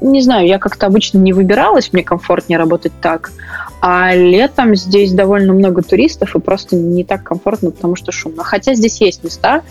не 0.00 0.20
знаю, 0.20 0.46
я 0.46 0.58
как-то 0.58 0.86
обычно 0.86 1.18
не 1.18 1.32
выбиралась, 1.32 1.92
мне 1.92 2.02
комфортнее 2.02 2.58
работать 2.58 2.92
так. 3.00 3.32
А 3.80 4.14
летом 4.14 4.74
здесь 4.74 5.12
довольно 5.12 5.52
много 5.52 5.82
туристов, 5.82 6.34
и 6.34 6.40
просто 6.40 6.76
не 6.76 7.04
так 7.04 7.22
комфортно, 7.22 7.70
потому 7.70 7.96
что 7.96 8.12
шумно. 8.12 8.42
Хотя 8.42 8.74
здесь 8.74 9.00
есть 9.00 9.22
места, 9.24 9.62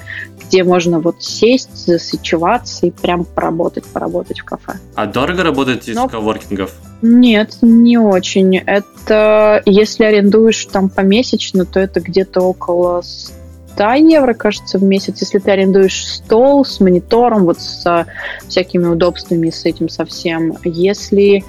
где 0.45 0.63
можно 0.63 0.99
вот 0.99 1.23
сесть, 1.23 1.87
засычеваться 1.87 2.85
и 2.85 2.91
прям 2.91 3.25
поработать, 3.25 3.85
поработать 3.85 4.39
в 4.39 4.43
кафе. 4.43 4.73
А 4.95 5.05
дорого 5.05 5.43
работать 5.43 5.87
из 5.87 5.95
Но- 5.95 6.07
коворкингов? 6.07 6.71
Нет, 7.01 7.57
не 7.61 7.97
очень. 7.97 8.57
Это 8.57 9.61
если 9.65 10.05
арендуешь 10.05 10.65
там 10.65 10.89
помесячно, 10.89 11.65
то 11.65 11.79
это 11.79 11.99
где-то 11.99 12.41
около 12.41 13.01
100 13.75 13.93
евро, 13.93 14.33
кажется, 14.33 14.77
в 14.77 14.83
месяц. 14.83 15.21
Если 15.21 15.39
ты 15.39 15.51
арендуешь 15.51 16.05
стол 16.05 16.63
с 16.65 16.79
монитором, 16.79 17.45
вот 17.45 17.59
с 17.59 18.05
всякими 18.47 18.85
удобствами, 18.85 19.49
с 19.49 19.65
этим 19.65 19.89
совсем. 19.89 20.57
Если 20.63 21.43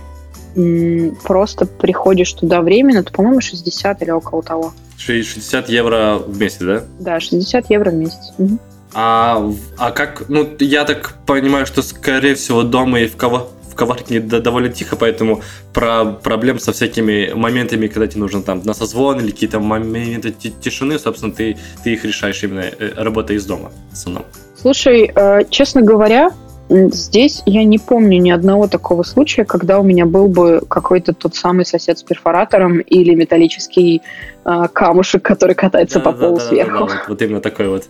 м, 0.57 1.17
просто 1.23 1.67
приходишь 1.67 2.33
туда 2.33 2.63
временно, 2.63 3.03
то, 3.03 3.13
по-моему, 3.13 3.41
60 3.41 4.03
или 4.03 4.11
около 4.11 4.43
того. 4.43 4.73
Ши- 4.97 5.23
60 5.23 5.69
евро 5.69 6.19
в 6.25 6.39
месяц, 6.39 6.59
да? 6.61 6.85
Да, 7.01 7.21
60 7.21 7.71
евро 7.71 7.91
в 7.91 7.95
месяц. 7.95 8.33
Мгм. 8.39 8.61
А, 8.95 9.51
а 9.77 9.91
как, 9.91 10.29
ну, 10.29 10.49
я 10.61 10.85
так 10.85 11.17
понимаю, 11.27 11.67
что, 11.67 11.83
скорее 11.83 12.37
всего, 12.37 12.63
дома 12.63 13.01
и 13.01 13.09
в, 13.09 13.17
кого, 13.17 13.51
в 13.75 13.77
коварке 13.77 14.21
довольно 14.21 14.69
тихо, 14.69 14.97
поэтому 14.97 15.43
про 15.73 16.05
проблем 16.05 16.61
со 16.61 16.73
всякими 16.73 17.33
моментами, 17.35 17.89
когда 17.89 18.07
тебе 18.07 18.21
нужно 18.21 18.43
там 18.43 18.63
на 18.65 18.73
созвон 18.73 19.21
или 19.21 19.33
какие-то 19.33 19.59
моменты 19.59 20.31
ти- 20.31 20.55
тишины, 20.61 20.99
собственно, 20.99 21.33
ты, 21.33 21.57
ты 21.83 21.95
их 21.95 22.05
решаешь 22.05 22.45
именно 22.45 22.61
э, 22.61 22.93
работая 22.97 23.37
из 23.37 23.47
дома 23.47 23.73
в 23.91 23.95
основном. 23.95 24.25
Слушай, 24.61 25.11
э, 25.15 25.45
честно 25.51 25.83
говоря, 25.83 26.31
здесь 26.69 27.43
я 27.47 27.65
не 27.65 27.79
помню 27.79 28.21
ни 28.21 28.31
одного 28.31 28.69
такого 28.69 29.03
случая, 29.03 29.45
когда 29.45 29.79
у 29.79 29.83
меня 29.83 30.07
был 30.07 30.29
бы 30.29 30.63
какой-то 30.69 31.13
тот 31.13 31.35
самый 31.35 31.65
сосед 31.65 31.99
с 31.99 32.03
перфоратором 32.03 32.79
или 32.79 33.15
металлический 33.15 34.03
э, 34.45 34.63
камушек, 34.73 35.23
который 35.23 35.55
катается 35.55 36.01
по 36.01 36.13
полу 36.13 36.37
Да-да-да-да-да, 36.37 36.49
сверху. 36.49 36.85
вот, 36.85 37.09
вот 37.09 37.23
именно 37.23 37.41
такой 37.41 37.69
вот. 37.69 37.85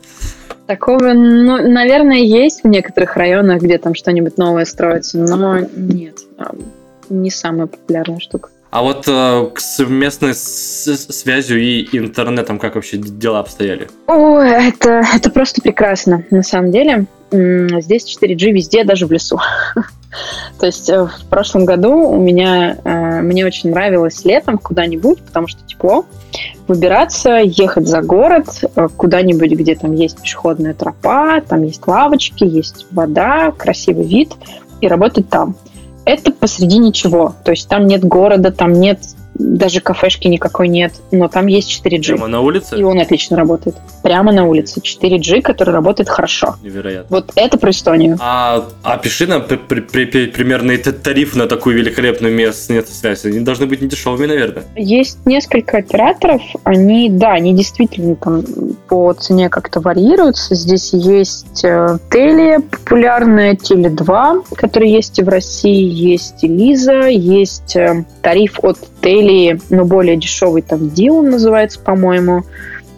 Такого, 0.66 1.12
ну, 1.12 1.68
наверное, 1.68 2.18
есть 2.18 2.64
в 2.64 2.68
некоторых 2.68 3.16
районах, 3.16 3.62
где 3.62 3.78
там 3.78 3.94
что-нибудь 3.94 4.38
новое 4.38 4.64
строится, 4.64 5.18
но 5.18 5.60
нет, 5.76 6.20
э, 6.38 6.44
не 7.10 7.30
самая 7.30 7.66
популярная 7.66 8.18
штука. 8.18 8.48
А 8.74 8.82
вот 8.82 9.06
э, 9.06 9.50
к 9.54 9.60
совместной 9.60 10.34
связью 10.34 11.62
и 11.62 11.96
интернетом 11.96 12.58
как 12.58 12.74
вообще 12.74 12.96
дела 12.96 13.38
обстояли? 13.38 13.88
О, 14.08 14.40
это, 14.40 15.04
это 15.14 15.30
просто 15.30 15.62
прекрасно, 15.62 16.24
на 16.32 16.42
самом 16.42 16.72
деле. 16.72 17.06
Здесь 17.34 18.16
4G 18.16 18.52
везде, 18.52 18.84
даже 18.84 19.06
в 19.06 19.12
лесу. 19.12 19.38
То 20.60 20.66
есть 20.66 20.88
э, 20.88 21.06
в 21.06 21.24
прошлом 21.28 21.64
году 21.64 22.08
у 22.08 22.16
меня, 22.16 22.76
э, 22.84 23.20
мне 23.22 23.44
очень 23.44 23.70
нравилось 23.70 24.24
летом 24.24 24.58
куда-нибудь, 24.58 25.20
потому 25.20 25.48
что 25.48 25.60
тепло, 25.66 26.06
выбираться, 26.68 27.38
ехать 27.42 27.88
за 27.88 28.02
город, 28.02 28.46
э, 28.76 28.88
куда-нибудь, 28.96 29.50
где 29.52 29.74
там 29.74 29.92
есть 29.92 30.20
пешеходная 30.20 30.74
тропа, 30.74 31.40
там 31.40 31.64
есть 31.64 31.84
лавочки, 31.86 32.44
есть 32.44 32.86
вода, 32.92 33.50
красивый 33.50 34.06
вид, 34.06 34.32
и 34.80 34.86
работать 34.86 35.28
там. 35.28 35.56
Это 36.04 36.30
посреди 36.30 36.78
ничего. 36.78 37.34
То 37.44 37.50
есть 37.50 37.68
там 37.68 37.86
нет 37.86 38.04
города, 38.04 38.52
там 38.52 38.74
нет 38.74 39.00
даже 39.34 39.80
кафешки 39.80 40.28
никакой 40.28 40.68
нет, 40.68 40.92
но 41.10 41.28
там 41.28 41.46
есть 41.46 41.70
4G. 41.84 42.14
Прямо 42.14 42.28
на 42.28 42.40
улице? 42.40 42.78
И 42.78 42.82
он 42.82 43.00
отлично 43.00 43.36
работает. 43.36 43.76
Прямо 44.02 44.32
на 44.32 44.46
улице. 44.46 44.80
4G, 44.80 45.42
который 45.42 45.74
работает 45.74 46.08
хорошо. 46.08 46.56
Невероятно. 46.62 47.06
Вот 47.16 47.32
это 47.34 47.58
про 47.58 47.70
Эстонию. 47.70 48.16
А, 48.20 48.64
а 48.82 48.96
пиши 48.98 49.26
нам 49.26 49.42
при- 49.46 49.56
при- 49.56 49.80
при- 49.80 50.04
при- 50.06 50.26
примерный 50.26 50.78
тариф 50.78 51.34
на 51.36 51.46
такую 51.46 51.76
великолепную 51.76 52.34
местную 52.34 52.84
связь. 52.86 53.24
Они 53.24 53.40
должны 53.40 53.66
быть 53.66 53.80
не 53.80 53.88
дешевыми, 53.88 54.26
наверное. 54.26 54.64
Есть 54.76 55.24
несколько 55.26 55.78
операторов. 55.78 56.42
Они, 56.64 57.10
да, 57.10 57.32
они 57.32 57.54
действительно 57.54 58.16
там 58.16 58.44
по 58.88 59.12
цене 59.14 59.48
как-то 59.48 59.80
варьируются. 59.80 60.54
Здесь 60.54 60.92
есть 60.92 61.64
э, 61.64 61.98
Теле, 62.10 62.60
популярная 62.60 63.54
Теле2, 63.54 64.54
который 64.56 64.90
есть 64.90 65.18
и 65.18 65.22
в 65.22 65.28
России. 65.28 65.84
Есть 65.84 66.44
и 66.44 66.48
Лиза, 66.48 67.08
есть 67.08 67.76
э, 67.76 68.04
тариф 68.22 68.58
от 68.62 68.78
Теле, 69.04 69.60
но 69.68 69.84
более 69.84 70.16
дешевый, 70.16 70.62
там 70.62 70.88
Дилан 70.88 71.30
называется, 71.30 71.78
по-моему. 71.78 72.44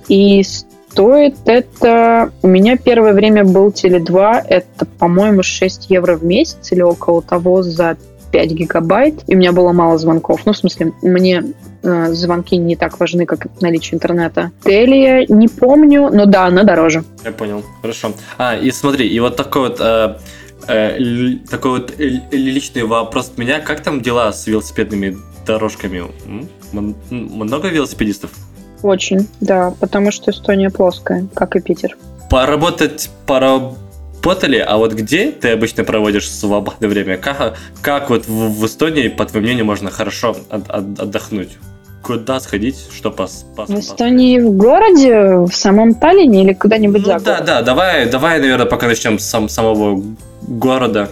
И 0.07 0.42
стоит 0.45 1.37
это... 1.47 2.31
У 2.42 2.47
меня 2.47 2.77
первое 2.77 3.12
время 3.12 3.45
был 3.45 3.69
Теле2, 3.71 4.45
это, 4.49 4.87
по-моему, 4.99 5.42
6 5.42 5.90
евро 5.90 6.16
в 6.16 6.25
месяц 6.25 6.71
или 6.71 6.83
около 6.83 7.23
того 7.23 7.64
за 7.64 7.97
5 8.31 8.51
гигабайт, 8.53 9.25
и 9.27 9.35
у 9.35 9.38
меня 9.38 9.51
было 9.51 9.73
мало 9.73 9.99
звонков. 9.99 10.42
Ну, 10.47 10.53
в 10.53 10.57
смысле, 10.57 10.92
мне 11.03 11.42
э, 11.83 12.12
звонки 12.12 12.57
не 12.57 12.77
так 12.77 13.01
важны, 13.01 13.27
как 13.27 13.47
наличие 13.61 13.97
интернета. 13.97 14.53
Телия 14.62 15.27
не 15.29 15.49
помню, 15.49 16.11
но 16.12 16.27
да, 16.27 16.47
она 16.47 16.62
дороже. 16.62 17.03
Я 17.25 17.33
понял, 17.33 17.64
хорошо. 17.83 18.12
А, 18.38 18.57
и 18.57 18.71
смотри, 18.71 19.09
и 19.09 19.19
вот 19.19 19.37
такой 19.37 19.69
вот... 19.69 19.81
Э, 19.81 20.16
э, 20.66 21.37
такой 21.51 21.71
вот 21.71 21.95
личный 21.99 22.85
вопрос 22.85 23.29
от 23.29 23.38
меня. 23.38 23.61
Как 23.61 23.83
там 23.83 24.01
дела 24.01 24.33
с 24.33 24.47
велосипедными 24.47 25.16
дорожками? 25.47 26.05
М? 26.27 26.49
Много 27.11 27.69
велосипедистов? 27.69 28.31
Очень, 28.83 29.27
да, 29.40 29.75
потому 29.81 30.11
что 30.11 30.31
Эстония 30.31 30.71
плоская, 30.71 31.27
как 31.35 31.57
и 31.57 31.61
Питер. 31.61 31.97
Поработать, 32.29 33.11
поработали, 33.27 34.59
а 34.59 34.77
вот 34.77 34.92
где 34.92 35.33
ты 35.33 35.53
обычно 35.53 35.85
проводишь 35.85 36.31
свободное 36.31 36.88
время? 36.88 37.16
Как, 37.16 37.57
как 37.81 38.11
вот 38.11 38.27
в, 38.27 38.61
в 38.61 38.66
Эстонии, 38.66 39.09
по 39.09 39.25
твоему 39.25 39.47
мнению, 39.47 39.64
можно 39.64 39.90
хорошо 39.90 40.37
от, 40.51 40.69
от, 40.69 41.01
отдохнуть? 41.01 41.51
Куда 42.03 42.38
сходить, 42.38 42.77
что 42.95 43.11
пос, 43.11 43.45
пос, 43.57 43.69
В 43.69 43.79
Эстонии 43.81 44.38
в 44.38 44.53
городе, 44.53 45.38
в 45.38 45.53
самом 45.53 45.95
Таллине 45.95 46.45
или 46.45 46.53
куда-нибудь 46.53 47.03
ну, 47.03 47.19
за 47.19 47.25
Да, 47.25 47.40
да, 47.40 47.62
давай, 47.62 48.09
давай, 48.09 48.38
наверное, 48.38 48.66
пока 48.66 48.87
начнем 48.87 49.19
с 49.19 49.25
сам, 49.25 49.49
самого 49.49 50.03
города. 50.46 51.09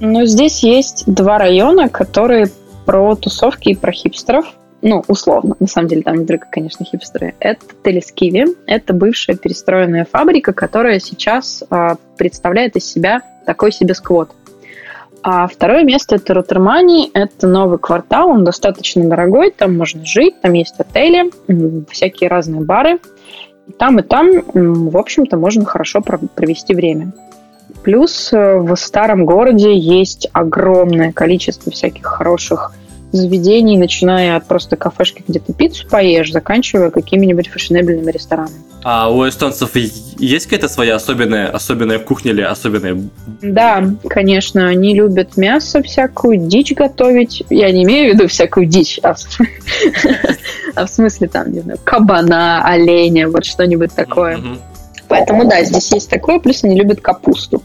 Ну, 0.00 0.24
здесь 0.26 0.62
есть 0.62 1.04
два 1.06 1.38
района, 1.38 1.88
которые 1.88 2.50
про 2.84 3.14
тусовки 3.16 3.70
и 3.70 3.74
про 3.74 3.92
хипстеров 3.92 4.46
ну, 4.82 5.02
условно, 5.08 5.56
на 5.58 5.66
самом 5.66 5.88
деле 5.88 6.02
там 6.02 6.18
не 6.18 6.26
только, 6.26 6.46
конечно, 6.50 6.84
хипстеры, 6.84 7.34
это 7.40 7.64
Телескиви. 7.82 8.56
Это 8.66 8.92
бывшая 8.92 9.36
перестроенная 9.36 10.06
фабрика, 10.10 10.52
которая 10.52 11.00
сейчас 11.00 11.64
а, 11.70 11.96
представляет 12.16 12.76
из 12.76 12.84
себя 12.84 13.22
такой 13.46 13.72
себе 13.72 13.94
сквот. 13.94 14.30
А 15.22 15.48
второе 15.48 15.82
место 15.82 16.16
это 16.16 16.34
Роттермани, 16.34 17.10
это 17.14 17.48
новый 17.48 17.78
квартал, 17.78 18.28
он 18.28 18.44
достаточно 18.44 19.08
дорогой, 19.08 19.50
там 19.50 19.76
можно 19.76 20.04
жить, 20.04 20.40
там 20.40 20.52
есть 20.52 20.78
отели, 20.78 21.32
всякие 21.90 22.30
разные 22.30 22.60
бары. 22.60 23.00
И 23.66 23.72
там 23.72 23.98
и 23.98 24.02
там, 24.02 24.28
в 24.54 24.96
общем-то, 24.96 25.36
можно 25.36 25.64
хорошо 25.64 26.00
провести 26.00 26.74
время. 26.74 27.12
Плюс 27.86 28.30
э, 28.32 28.58
в 28.58 28.74
старом 28.74 29.24
городе 29.24 29.78
есть 29.78 30.28
огромное 30.32 31.12
количество 31.12 31.70
всяких 31.70 32.04
хороших 32.04 32.72
заведений, 33.12 33.78
начиная 33.78 34.36
от 34.36 34.48
просто 34.48 34.74
кафешки, 34.74 35.22
где 35.28 35.38
ты 35.38 35.52
пиццу 35.52 35.86
поешь, 35.88 36.32
заканчивая 36.32 36.90
какими-нибудь 36.90 37.46
фешенебельными 37.46 38.10
ресторанами. 38.10 38.56
А 38.82 39.08
у 39.08 39.26
эстонцев 39.28 39.76
есть 39.76 40.46
какая-то 40.46 40.68
своя 40.68 40.96
особенная, 40.96 41.48
особенная 41.48 42.00
кухня 42.00 42.32
или 42.32 42.42
особенная... 42.42 43.00
Да, 43.40 43.84
конечно, 44.08 44.66
они 44.66 44.92
любят 44.92 45.36
мясо, 45.36 45.80
всякую 45.80 46.38
дичь 46.38 46.72
готовить. 46.72 47.44
Я 47.50 47.70
не 47.70 47.84
имею 47.84 48.10
в 48.10 48.14
виду 48.16 48.26
всякую 48.26 48.66
дичь, 48.66 48.98
а 49.04 49.14
в, 49.14 49.20
а 50.74 50.88
смысле 50.88 51.28
там, 51.28 51.52
не 51.52 51.60
знаю, 51.60 51.78
кабана, 51.84 52.64
оленя, 52.64 53.28
вот 53.28 53.44
что-нибудь 53.44 53.92
такое. 53.94 54.40
Поэтому 55.06 55.48
да, 55.48 55.62
здесь 55.62 55.92
есть 55.92 56.10
такое, 56.10 56.40
плюс 56.40 56.64
они 56.64 56.74
любят 56.74 57.00
капусту. 57.00 57.62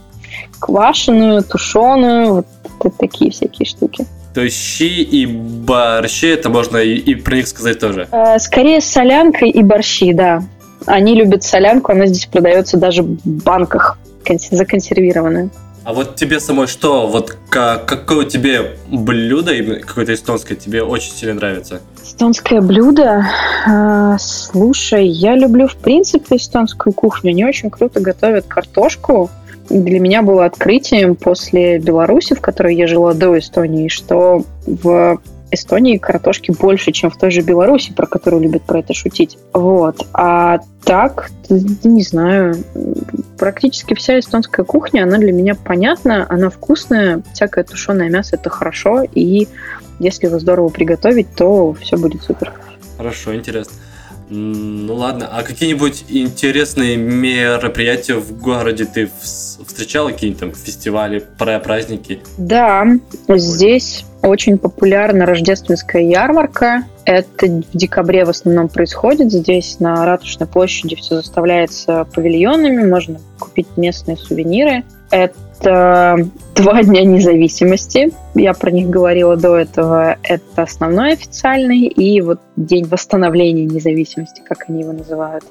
Квашеную, 0.58 1.42
тушеную, 1.42 2.44
вот 2.80 2.96
такие 2.98 3.30
всякие 3.30 3.66
штуки. 3.66 4.06
То 4.34 4.40
есть 4.40 4.56
щи 4.56 5.02
и 5.02 5.26
борщи, 5.26 6.26
это 6.26 6.48
можно 6.48 6.78
и, 6.78 6.94
и 6.94 7.14
про 7.14 7.36
них 7.36 7.48
сказать 7.48 7.78
тоже? 7.78 8.08
Э, 8.10 8.38
скорее 8.38 8.80
с 8.80 8.86
солянкой 8.86 9.50
и 9.50 9.62
борщи, 9.62 10.12
да. 10.12 10.42
Они 10.86 11.14
любят 11.14 11.44
солянку, 11.44 11.92
она 11.92 12.06
здесь 12.06 12.26
продается 12.26 12.76
даже 12.76 13.02
в 13.02 13.18
банках 13.24 13.98
законсервированная. 14.50 15.50
А 15.84 15.92
вот 15.92 16.14
тебе 16.14 16.38
самой 16.38 16.68
что, 16.68 17.08
вот 17.08 17.36
как, 17.48 17.86
какое 17.86 18.24
тебе 18.24 18.76
блюдо, 18.88 19.52
какое-то 19.80 20.14
эстонское, 20.14 20.56
тебе 20.56 20.82
очень 20.82 21.12
сильно 21.12 21.34
нравится? 21.34 21.80
Эстонское 22.02 22.60
блюдо? 22.60 23.26
Э, 23.66 24.16
слушай, 24.20 25.06
я 25.08 25.34
люблю 25.34 25.66
в 25.66 25.76
принципе 25.76 26.36
эстонскую 26.36 26.92
кухню. 26.92 27.30
Они 27.30 27.44
очень 27.44 27.68
круто 27.68 28.00
готовят 28.00 28.46
картошку 28.46 29.30
для 29.68 30.00
меня 30.00 30.22
было 30.22 30.44
открытием 30.44 31.16
после 31.16 31.78
Беларуси, 31.78 32.34
в 32.34 32.40
которой 32.40 32.74
я 32.74 32.86
жила 32.86 33.14
до 33.14 33.38
Эстонии, 33.38 33.88
что 33.88 34.44
в 34.66 35.20
Эстонии 35.50 35.98
картошки 35.98 36.50
больше, 36.50 36.92
чем 36.92 37.10
в 37.10 37.18
той 37.18 37.30
же 37.30 37.42
Беларуси, 37.42 37.92
про 37.92 38.06
которую 38.06 38.42
любят 38.42 38.62
про 38.62 38.80
это 38.80 38.94
шутить. 38.94 39.38
Вот. 39.52 40.06
А 40.14 40.60
так, 40.82 41.30
не 41.50 42.02
знаю, 42.02 42.56
практически 43.38 43.94
вся 43.94 44.18
эстонская 44.18 44.64
кухня, 44.64 45.02
она 45.02 45.18
для 45.18 45.32
меня 45.32 45.54
понятна, 45.54 46.26
она 46.28 46.48
вкусная, 46.48 47.22
всякое 47.34 47.64
тушеное 47.64 48.08
мясо 48.08 48.36
это 48.36 48.48
хорошо, 48.48 49.02
и 49.14 49.46
если 49.98 50.26
его 50.26 50.38
здорово 50.38 50.70
приготовить, 50.70 51.34
то 51.36 51.74
все 51.74 51.96
будет 51.96 52.22
супер. 52.22 52.52
Хорошо, 52.96 53.34
интересно. 53.34 53.74
Ну 54.28 54.94
ладно, 54.94 55.28
а 55.30 55.42
какие-нибудь 55.42 56.04
интересные 56.08 56.96
мероприятия 56.96 58.14
в 58.14 58.38
городе 58.38 58.84
ты 58.84 59.10
встречала? 59.22 60.10
Какие-нибудь 60.10 60.40
там 60.40 60.52
фестивали, 60.52 61.22
праздники? 61.38 62.20
Да, 62.38 62.86
здесь 63.28 64.04
очень 64.22 64.58
популярна 64.58 65.26
рождественская 65.26 66.02
ярмарка. 66.02 66.84
Это 67.04 67.46
в 67.46 67.76
декабре 67.76 68.24
в 68.24 68.30
основном 68.30 68.68
происходит. 68.68 69.32
Здесь 69.32 69.80
на 69.80 70.06
Ратушной 70.06 70.46
площади 70.46 70.94
все 70.94 71.16
заставляется 71.16 72.06
павильонами, 72.14 72.88
можно 72.88 73.20
купить 73.38 73.66
местные 73.76 74.16
сувениры. 74.16 74.84
Это 75.10 76.28
два 76.54 76.82
дня 76.82 77.04
независимости. 77.04 78.12
Я 78.34 78.54
про 78.54 78.70
них 78.70 78.88
говорила 78.88 79.36
до 79.36 79.56
этого. 79.56 80.16
Это 80.22 80.62
основной 80.62 81.12
официальный 81.12 81.86
и 81.86 82.20
вот 82.20 82.40
день 82.56 82.86
восстановления 82.86 83.66
независимости, 83.66 84.42
как 84.44 84.68
они 84.68 84.80
его 84.80 84.92
называют. 84.92 85.44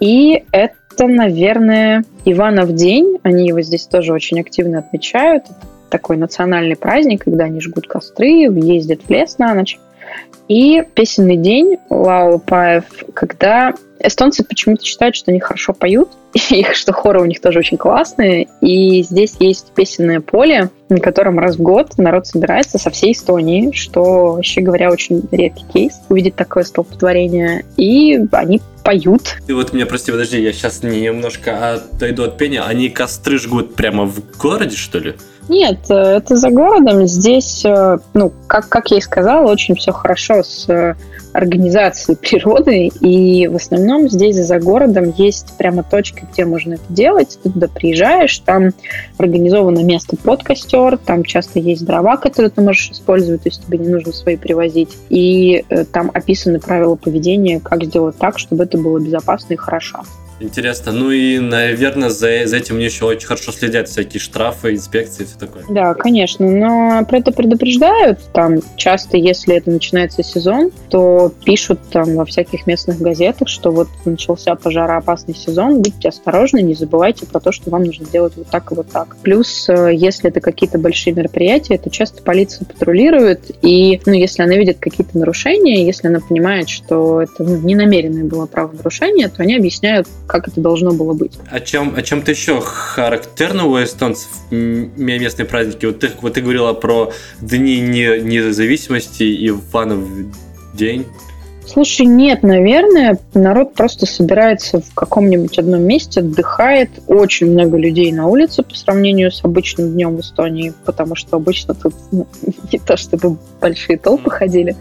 И 0.00 0.44
это, 0.50 1.06
наверное, 1.06 2.04
Иванов 2.24 2.74
день. 2.74 3.18
Они 3.22 3.46
его 3.46 3.60
здесь 3.60 3.86
тоже 3.86 4.12
очень 4.12 4.40
активно 4.40 4.80
отмечают. 4.80 5.44
Это 5.44 5.66
такой 5.88 6.16
национальный 6.16 6.76
праздник, 6.76 7.24
когда 7.24 7.44
они 7.44 7.60
жгут 7.60 7.86
костры, 7.86 8.28
ездят 8.28 9.02
в 9.02 9.10
лес 9.10 9.38
на 9.38 9.54
ночь. 9.54 9.78
И 10.48 10.82
песенный 10.94 11.36
день 11.36 11.78
Лао 11.90 12.38
Паев, 12.38 12.84
когда 13.14 13.72
эстонцы 14.02 14.44
почему-то 14.44 14.84
считают, 14.84 15.16
что 15.16 15.30
они 15.30 15.40
хорошо 15.40 15.72
поют, 15.72 16.08
и 16.50 16.64
что 16.72 16.92
хоры 16.92 17.20
у 17.20 17.24
них 17.24 17.40
тоже 17.40 17.58
очень 17.58 17.76
классные. 17.76 18.48
И 18.60 19.02
здесь 19.02 19.36
есть 19.38 19.72
песенное 19.74 20.20
поле, 20.20 20.70
на 20.88 20.98
котором 20.98 21.38
раз 21.38 21.56
в 21.56 21.62
год 21.62 21.98
народ 21.98 22.26
собирается 22.26 22.78
со 22.78 22.90
всей 22.90 23.12
Эстонии, 23.12 23.72
что, 23.72 24.32
вообще 24.32 24.60
говоря, 24.60 24.90
очень 24.90 25.22
редкий 25.30 25.64
кейс 25.72 26.00
увидеть 26.08 26.36
такое 26.36 26.64
столпотворение. 26.64 27.64
И 27.76 28.18
они 28.32 28.60
поют. 28.82 29.36
Ты 29.46 29.54
вот 29.54 29.72
меня, 29.72 29.86
прости, 29.86 30.10
подожди, 30.10 30.40
я 30.40 30.52
сейчас 30.52 30.82
немножко 30.82 31.74
отойду 31.74 32.24
от 32.24 32.38
пения. 32.38 32.62
Они 32.62 32.88
костры 32.88 33.38
жгут 33.38 33.74
прямо 33.74 34.04
в 34.06 34.36
городе, 34.38 34.76
что 34.76 34.98
ли? 34.98 35.14
Нет, 35.48 35.78
э, 35.90 35.94
это 35.94 36.36
за 36.36 36.50
городом. 36.50 37.06
Здесь, 37.06 37.64
э, 37.64 37.98
ну, 38.14 38.32
как, 38.46 38.68
как 38.68 38.90
я 38.90 38.98
и 38.98 39.00
сказала, 39.00 39.50
очень 39.50 39.74
все 39.74 39.92
хорошо 39.92 40.42
с 40.42 40.68
э, 40.68 40.94
организацией 41.32 42.16
природы, 42.20 42.86
и 42.86 43.48
в 43.48 43.56
основном 43.56 44.08
здесь 44.08 44.36
за 44.36 44.58
городом 44.60 45.12
есть 45.16 45.56
прямо 45.58 45.82
точки, 45.82 46.26
где 46.32 46.44
можно 46.44 46.74
это 46.74 46.84
делать. 46.88 47.38
Ты 47.42 47.50
туда 47.50 47.68
приезжаешь, 47.68 48.38
там 48.38 48.70
организовано 49.18 49.82
место 49.82 50.16
под 50.16 50.42
костер, 50.42 50.98
там 50.98 51.24
часто 51.24 51.58
есть 51.58 51.84
дрова, 51.84 52.16
которые 52.16 52.50
ты 52.50 52.60
можешь 52.60 52.90
использовать, 52.90 53.42
то 53.42 53.48
есть 53.48 53.66
тебе 53.66 53.78
не 53.78 53.88
нужно 53.88 54.12
свои 54.12 54.36
привозить. 54.36 54.96
И 55.08 55.64
там 55.92 56.10
описаны 56.14 56.60
правила 56.60 56.94
поведения, 56.94 57.60
как 57.60 57.84
сделать 57.84 58.16
так, 58.18 58.38
чтобы 58.38 58.64
это 58.64 58.78
было 58.78 58.98
безопасно 58.98 59.54
и 59.54 59.56
хорошо. 59.56 60.02
Интересно. 60.40 60.92
Ну 60.92 61.10
и, 61.10 61.38
наверное, 61.38 62.08
за, 62.08 62.46
за 62.46 62.56
этим 62.56 62.76
мне 62.76 62.86
еще 62.86 63.04
очень 63.04 63.26
хорошо 63.26 63.52
следят 63.52 63.88
всякие 63.88 64.20
штрафы, 64.20 64.72
инспекции 64.72 65.24
и 65.24 65.26
все 65.26 65.38
такое. 65.38 65.64
Да, 65.68 65.94
конечно. 65.94 66.50
Но 66.50 67.04
про 67.04 67.18
это 67.18 67.30
предупреждают. 67.30 68.18
Там 68.32 68.60
часто, 68.76 69.16
если 69.16 69.56
это 69.56 69.70
начинается 69.70 70.22
сезон, 70.22 70.70
то 70.88 71.32
пишут 71.44 71.80
там 71.92 72.16
во 72.16 72.24
всяких 72.24 72.66
местных 72.66 73.00
газетах, 73.00 73.48
что 73.48 73.70
вот 73.70 73.88
начался 74.04 74.54
пожароопасный 74.54 75.34
сезон, 75.34 75.82
будьте 75.82 76.08
осторожны, 76.08 76.62
не 76.62 76.74
забывайте 76.74 77.26
про 77.26 77.40
то, 77.40 77.52
что 77.52 77.70
вам 77.70 77.84
нужно 77.84 78.06
делать 78.06 78.32
вот 78.36 78.48
так 78.48 78.72
и 78.72 78.74
вот 78.74 78.90
так. 78.90 79.16
Плюс, 79.22 79.68
э, 79.68 79.90
если 79.94 80.30
это 80.30 80.40
какие-то 80.40 80.78
большие 80.78 81.14
мероприятия, 81.14 81.78
то 81.78 81.90
часто 81.90 82.22
полиция 82.22 82.64
патрулирует, 82.64 83.50
и 83.62 84.00
ну, 84.06 84.12
если 84.12 84.42
она 84.42 84.56
видит 84.56 84.78
какие-то 84.78 85.18
нарушения, 85.18 85.84
если 85.84 86.08
она 86.08 86.20
понимает, 86.20 86.68
что 86.68 87.22
это 87.22 87.44
ну, 87.44 87.56
ненамеренное 87.56 88.24
было 88.24 88.46
правонарушение, 88.46 89.28
то 89.28 89.42
они 89.42 89.56
объясняют, 89.56 90.08
как 90.30 90.46
это 90.46 90.60
должно 90.60 90.92
было 90.92 91.12
быть. 91.12 91.32
О 91.50 91.58
чем, 91.58 91.96
о 91.96 92.02
чем-то 92.02 92.30
еще 92.30 92.60
характерно 92.60 93.64
у 93.64 93.82
эстонцев 93.82 94.28
местные 94.50 95.44
праздники? 95.44 95.86
Вот 95.86 95.98
ты, 95.98 96.10
вот 96.20 96.34
ты 96.34 96.40
говорила 96.40 96.72
про 96.72 97.12
дни 97.40 97.80
независимости 97.80 99.24
и 99.24 99.48
Иванов 99.48 100.04
день. 100.72 101.04
Слушай, 101.66 102.06
нет, 102.06 102.44
наверное, 102.44 103.18
народ 103.34 103.74
просто 103.74 104.06
собирается 104.06 104.80
в 104.80 104.94
каком-нибудь 104.94 105.58
одном 105.58 105.82
месте, 105.82 106.20
отдыхает. 106.20 106.90
Очень 107.08 107.50
много 107.52 107.76
людей 107.76 108.12
на 108.12 108.28
улице 108.28 108.62
по 108.62 108.74
сравнению 108.74 109.32
с 109.32 109.44
обычным 109.44 109.92
днем 109.92 110.16
в 110.16 110.20
Эстонии, 110.20 110.72
потому 110.84 111.16
что 111.16 111.36
обычно 111.36 111.74
тут 111.74 111.94
ну, 112.12 112.26
не 112.72 112.78
то 112.78 112.96
чтобы 112.96 113.36
большие 113.60 113.98
толпы 113.98 114.30
ходили. 114.30 114.76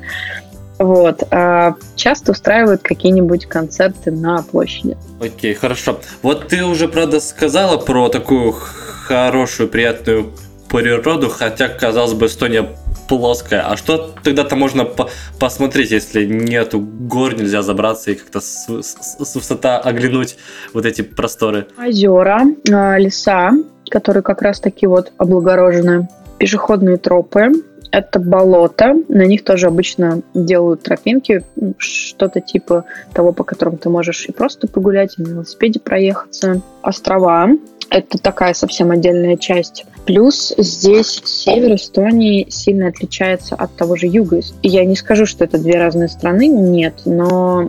Вот. 0.79 1.23
А 1.31 1.75
часто 1.95 2.31
устраивают 2.31 2.81
какие-нибудь 2.81 3.45
концерты 3.45 4.11
на 4.11 4.41
площади. 4.41 4.97
Окей, 5.21 5.53
хорошо. 5.53 5.99
Вот 6.21 6.47
ты 6.47 6.63
уже, 6.63 6.87
правда, 6.87 7.19
сказала 7.19 7.77
про 7.77 8.09
такую 8.09 8.53
хорошую, 8.53 9.69
приятную 9.69 10.31
природу, 10.69 11.29
хотя, 11.29 11.67
казалось 11.67 12.13
бы, 12.13 12.27
Эстония 12.27 12.69
плоская. 13.09 13.67
А 13.67 13.75
что 13.75 14.13
тогда-то 14.23 14.55
можно 14.55 14.85
по 14.85 15.09
посмотреть, 15.39 15.91
если 15.91 16.25
нету 16.25 16.79
гор, 16.79 17.33
нельзя 17.33 17.61
забраться 17.61 18.11
и 18.11 18.15
как-то 18.15 18.39
с, 18.39 18.67
с, 18.69 19.25
с 19.25 19.35
высота 19.35 19.79
оглянуть 19.79 20.37
вот 20.73 20.85
эти 20.85 21.01
просторы? 21.01 21.67
Озера, 21.77 22.43
а, 22.71 22.97
леса, 22.97 23.51
которые 23.89 24.21
как 24.21 24.43
раз 24.43 24.59
таки 24.59 24.85
вот 24.85 25.11
облагорожены, 25.17 26.07
пешеходные 26.37 26.97
тропы, 26.97 27.51
это 27.91 28.19
болото, 28.19 28.95
на 29.07 29.25
них 29.25 29.43
тоже 29.43 29.67
обычно 29.67 30.21
делают 30.33 30.83
тропинки, 30.83 31.43
что-то 31.77 32.41
типа 32.41 32.85
того, 33.13 33.33
по 33.33 33.43
которым 33.43 33.77
ты 33.77 33.89
можешь 33.89 34.25
и 34.27 34.31
просто 34.31 34.67
погулять, 34.67 35.15
и 35.17 35.21
на 35.21 35.29
велосипеде 35.29 35.79
проехаться. 35.79 36.61
Острова, 36.81 37.49
это 37.89 38.17
такая 38.19 38.53
совсем 38.53 38.91
отдельная 38.91 39.37
часть. 39.37 39.85
Плюс 40.05 40.53
здесь 40.57 41.21
север 41.25 41.75
Эстонии 41.75 42.47
сильно 42.49 42.87
отличается 42.87 43.55
от 43.55 43.75
того 43.75 43.95
же 43.95 44.07
юга. 44.07 44.39
Я 44.63 44.85
не 44.85 44.95
скажу, 44.95 45.25
что 45.25 45.43
это 45.43 45.57
две 45.57 45.73
разные 45.79 46.07
страны, 46.07 46.47
нет, 46.47 47.01
но 47.05 47.67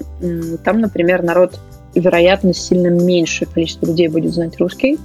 там, 0.64 0.80
например, 0.80 1.22
народ 1.22 1.58
вероятно, 1.94 2.54
сильно 2.54 2.88
меньшее 2.88 3.48
количество 3.52 3.86
людей 3.86 4.08
будет 4.08 4.32
знать 4.32 4.58
русский. 4.58 4.98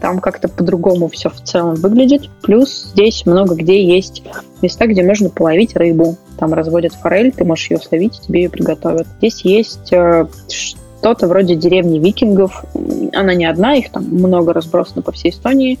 Там 0.00 0.20
как-то 0.20 0.48
по-другому 0.48 1.08
все 1.08 1.28
в 1.28 1.42
целом 1.42 1.74
выглядит. 1.74 2.30
Плюс 2.42 2.90
здесь 2.92 3.26
много 3.26 3.54
где 3.54 3.84
есть 3.84 4.22
места, 4.62 4.86
где 4.86 5.02
можно 5.02 5.28
половить 5.28 5.74
рыбу. 5.74 6.16
Там 6.38 6.54
разводят 6.54 6.94
форель, 6.94 7.32
ты 7.32 7.44
можешь 7.44 7.70
ее 7.70 7.78
словить, 7.78 8.20
тебе 8.20 8.44
ее 8.44 8.50
приготовят. 8.50 9.08
Здесь 9.18 9.40
есть 9.44 9.92
э, 9.92 10.26
что-то 10.98 11.26
вроде 11.26 11.56
деревни 11.56 11.98
викингов. 11.98 12.64
Она 13.12 13.34
не 13.34 13.46
одна, 13.46 13.74
их 13.74 13.90
там 13.90 14.04
много 14.04 14.52
разбросано 14.52 15.02
по 15.02 15.10
всей 15.10 15.30
Эстонии, 15.30 15.78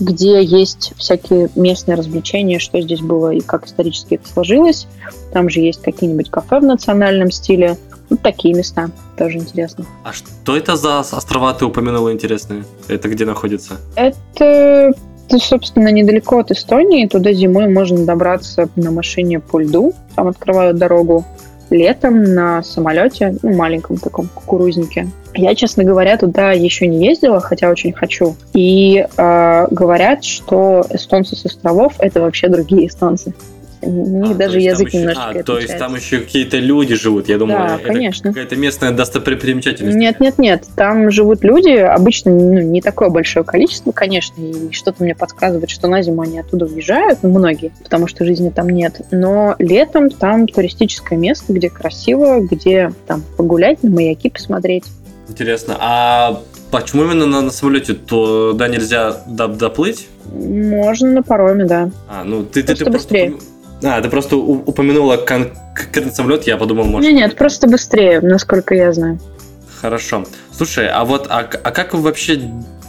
где 0.00 0.42
есть 0.42 0.92
всякие 0.96 1.48
местные 1.54 1.96
развлечения, 1.96 2.58
что 2.58 2.80
здесь 2.80 3.00
было 3.00 3.30
и 3.30 3.40
как 3.40 3.66
исторически 3.66 4.14
это 4.14 4.28
сложилось. 4.28 4.86
Там 5.32 5.48
же 5.48 5.60
есть 5.60 5.82
какие-нибудь 5.82 6.30
кафе 6.30 6.60
в 6.60 6.64
национальном 6.64 7.30
стиле. 7.30 7.76
Вот 8.12 8.20
такие 8.20 8.54
места 8.54 8.90
тоже 9.16 9.38
интересно. 9.38 9.86
А 10.04 10.12
что 10.12 10.54
это 10.54 10.76
за 10.76 11.00
острова 11.00 11.54
ты 11.54 11.64
упомянула 11.64 12.12
интересные? 12.12 12.64
Это 12.86 13.08
где 13.08 13.24
находится? 13.24 13.78
Это 13.96 14.92
собственно, 15.38 15.88
недалеко 15.88 16.40
от 16.40 16.50
Эстонии. 16.50 17.06
Туда 17.06 17.32
зимой 17.32 17.72
можно 17.72 18.04
добраться 18.04 18.68
на 18.76 18.90
машине 18.90 19.40
по 19.40 19.60
льду. 19.60 19.94
Там 20.14 20.28
открывают 20.28 20.76
дорогу 20.76 21.24
летом 21.70 22.22
на 22.22 22.62
самолете, 22.62 23.34
ну, 23.40 23.54
маленьком 23.54 23.96
таком 23.96 24.28
кукурузнике. 24.28 25.08
Я, 25.32 25.54
честно 25.54 25.82
говоря, 25.82 26.18
туда 26.18 26.52
еще 26.52 26.86
не 26.86 27.06
ездила, 27.06 27.40
хотя 27.40 27.70
очень 27.70 27.94
хочу. 27.94 28.36
И 28.52 29.06
э, 29.16 29.66
говорят, 29.70 30.22
что 30.22 30.84
эстонцы 30.90 31.34
с 31.34 31.46
островов 31.46 31.94
это 31.98 32.20
вообще 32.20 32.48
другие 32.48 32.88
эстонцы. 32.88 33.32
У 33.82 34.20
них 34.20 34.32
а, 34.32 34.34
даже 34.34 34.60
язык 34.60 34.88
еще, 34.88 34.98
немножечко 34.98 35.40
А, 35.40 35.42
то 35.42 35.58
есть 35.58 35.76
там 35.76 35.96
еще 35.96 36.18
какие-то 36.20 36.58
люди 36.58 36.94
живут, 36.94 37.28
я 37.28 37.38
думаю, 37.38 37.58
да, 37.58 37.76
это 37.76 37.86
конечно. 37.88 38.30
какая-то 38.30 38.56
местная 38.56 38.92
достопримечательность. 38.92 39.96
Нет, 39.96 40.20
нет, 40.20 40.38
нет, 40.38 40.64
там 40.76 41.10
живут 41.10 41.42
люди, 41.42 41.70
обычно 41.70 42.30
ну, 42.30 42.60
не 42.60 42.80
такое 42.80 43.08
большое 43.08 43.44
количество, 43.44 43.92
конечно, 43.92 44.40
и 44.40 44.72
что-то 44.72 45.02
мне 45.02 45.14
подсказывает, 45.14 45.68
что 45.68 45.88
на 45.88 46.00
зиму 46.02 46.22
они 46.22 46.38
оттуда 46.38 46.66
уезжают, 46.66 47.20
ну, 47.22 47.30
многие, 47.30 47.72
потому 47.82 48.06
что 48.06 48.24
жизни 48.24 48.50
там 48.50 48.68
нет, 48.68 49.00
но 49.10 49.56
летом 49.58 50.10
там 50.10 50.46
туристическое 50.46 51.18
место, 51.18 51.52
где 51.52 51.68
красиво, 51.68 52.40
где 52.40 52.92
там 53.06 53.22
погулять, 53.36 53.82
на 53.82 53.90
маяки 53.90 54.30
посмотреть. 54.30 54.84
Интересно, 55.28 55.76
а 55.80 56.40
Почему 56.72 57.04
именно 57.04 57.26
на, 57.26 57.42
на 57.42 57.50
самолете? 57.50 57.92
Туда 57.92 58.66
нельзя 58.66 59.22
доплыть? 59.26 60.08
Можно 60.32 61.10
на 61.10 61.22
пароме, 61.22 61.66
да. 61.66 61.90
А, 62.08 62.24
ну 62.24 62.44
ты, 62.44 62.62
ты, 62.62 62.74
ты, 62.74 62.84
ты 62.86 62.90
быстрее. 62.90 63.34
А, 63.84 64.00
ты 64.00 64.08
просто 64.08 64.36
упомянула 64.36 65.16
конкретный 65.16 66.12
самолет, 66.12 66.46
я 66.46 66.56
подумал, 66.56 66.84
может... 66.84 67.10
Нет, 67.10 67.16
нет, 67.16 67.36
просто 67.36 67.66
быстрее, 67.66 68.20
насколько 68.20 68.74
я 68.74 68.92
знаю. 68.92 69.18
Хорошо. 69.80 70.24
Слушай, 70.52 70.88
а 70.88 71.04
вот, 71.04 71.26
а, 71.28 71.40
а 71.40 71.70
как 71.72 71.92
вообще 71.94 72.40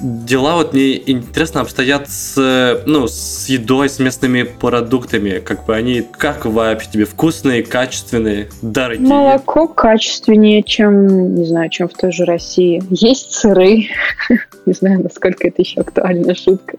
дела 0.04 0.56
вот 0.56 0.74
мне 0.74 1.10
интересно 1.10 1.62
обстоят 1.62 2.10
с, 2.10 2.84
ну, 2.86 3.08
с 3.08 3.48
едой, 3.48 3.90
с 3.90 4.00
местными 4.00 4.44
продуктами. 4.44 5.40
Как 5.40 5.66
бы 5.66 5.76
они, 5.76 6.02
как 6.02 6.46
вообще 6.46 6.90
тебе, 6.92 7.06
вкусные, 7.06 7.64
качественные, 7.64 8.50
дорогие? 8.62 9.08
Молоко 9.08 9.68
качественнее, 9.68 10.62
чем, 10.62 11.36
не 11.36 11.46
знаю, 11.46 11.70
чем 11.70 11.88
в 11.88 11.94
той 11.94 12.12
же 12.12 12.26
России. 12.26 12.84
Есть 12.90 13.34
сыры. 13.34 13.88
не 14.66 14.74
знаю, 14.74 15.02
насколько 15.02 15.48
это 15.48 15.62
еще 15.62 15.82
актуальная 15.82 16.36
шутка. 16.36 16.78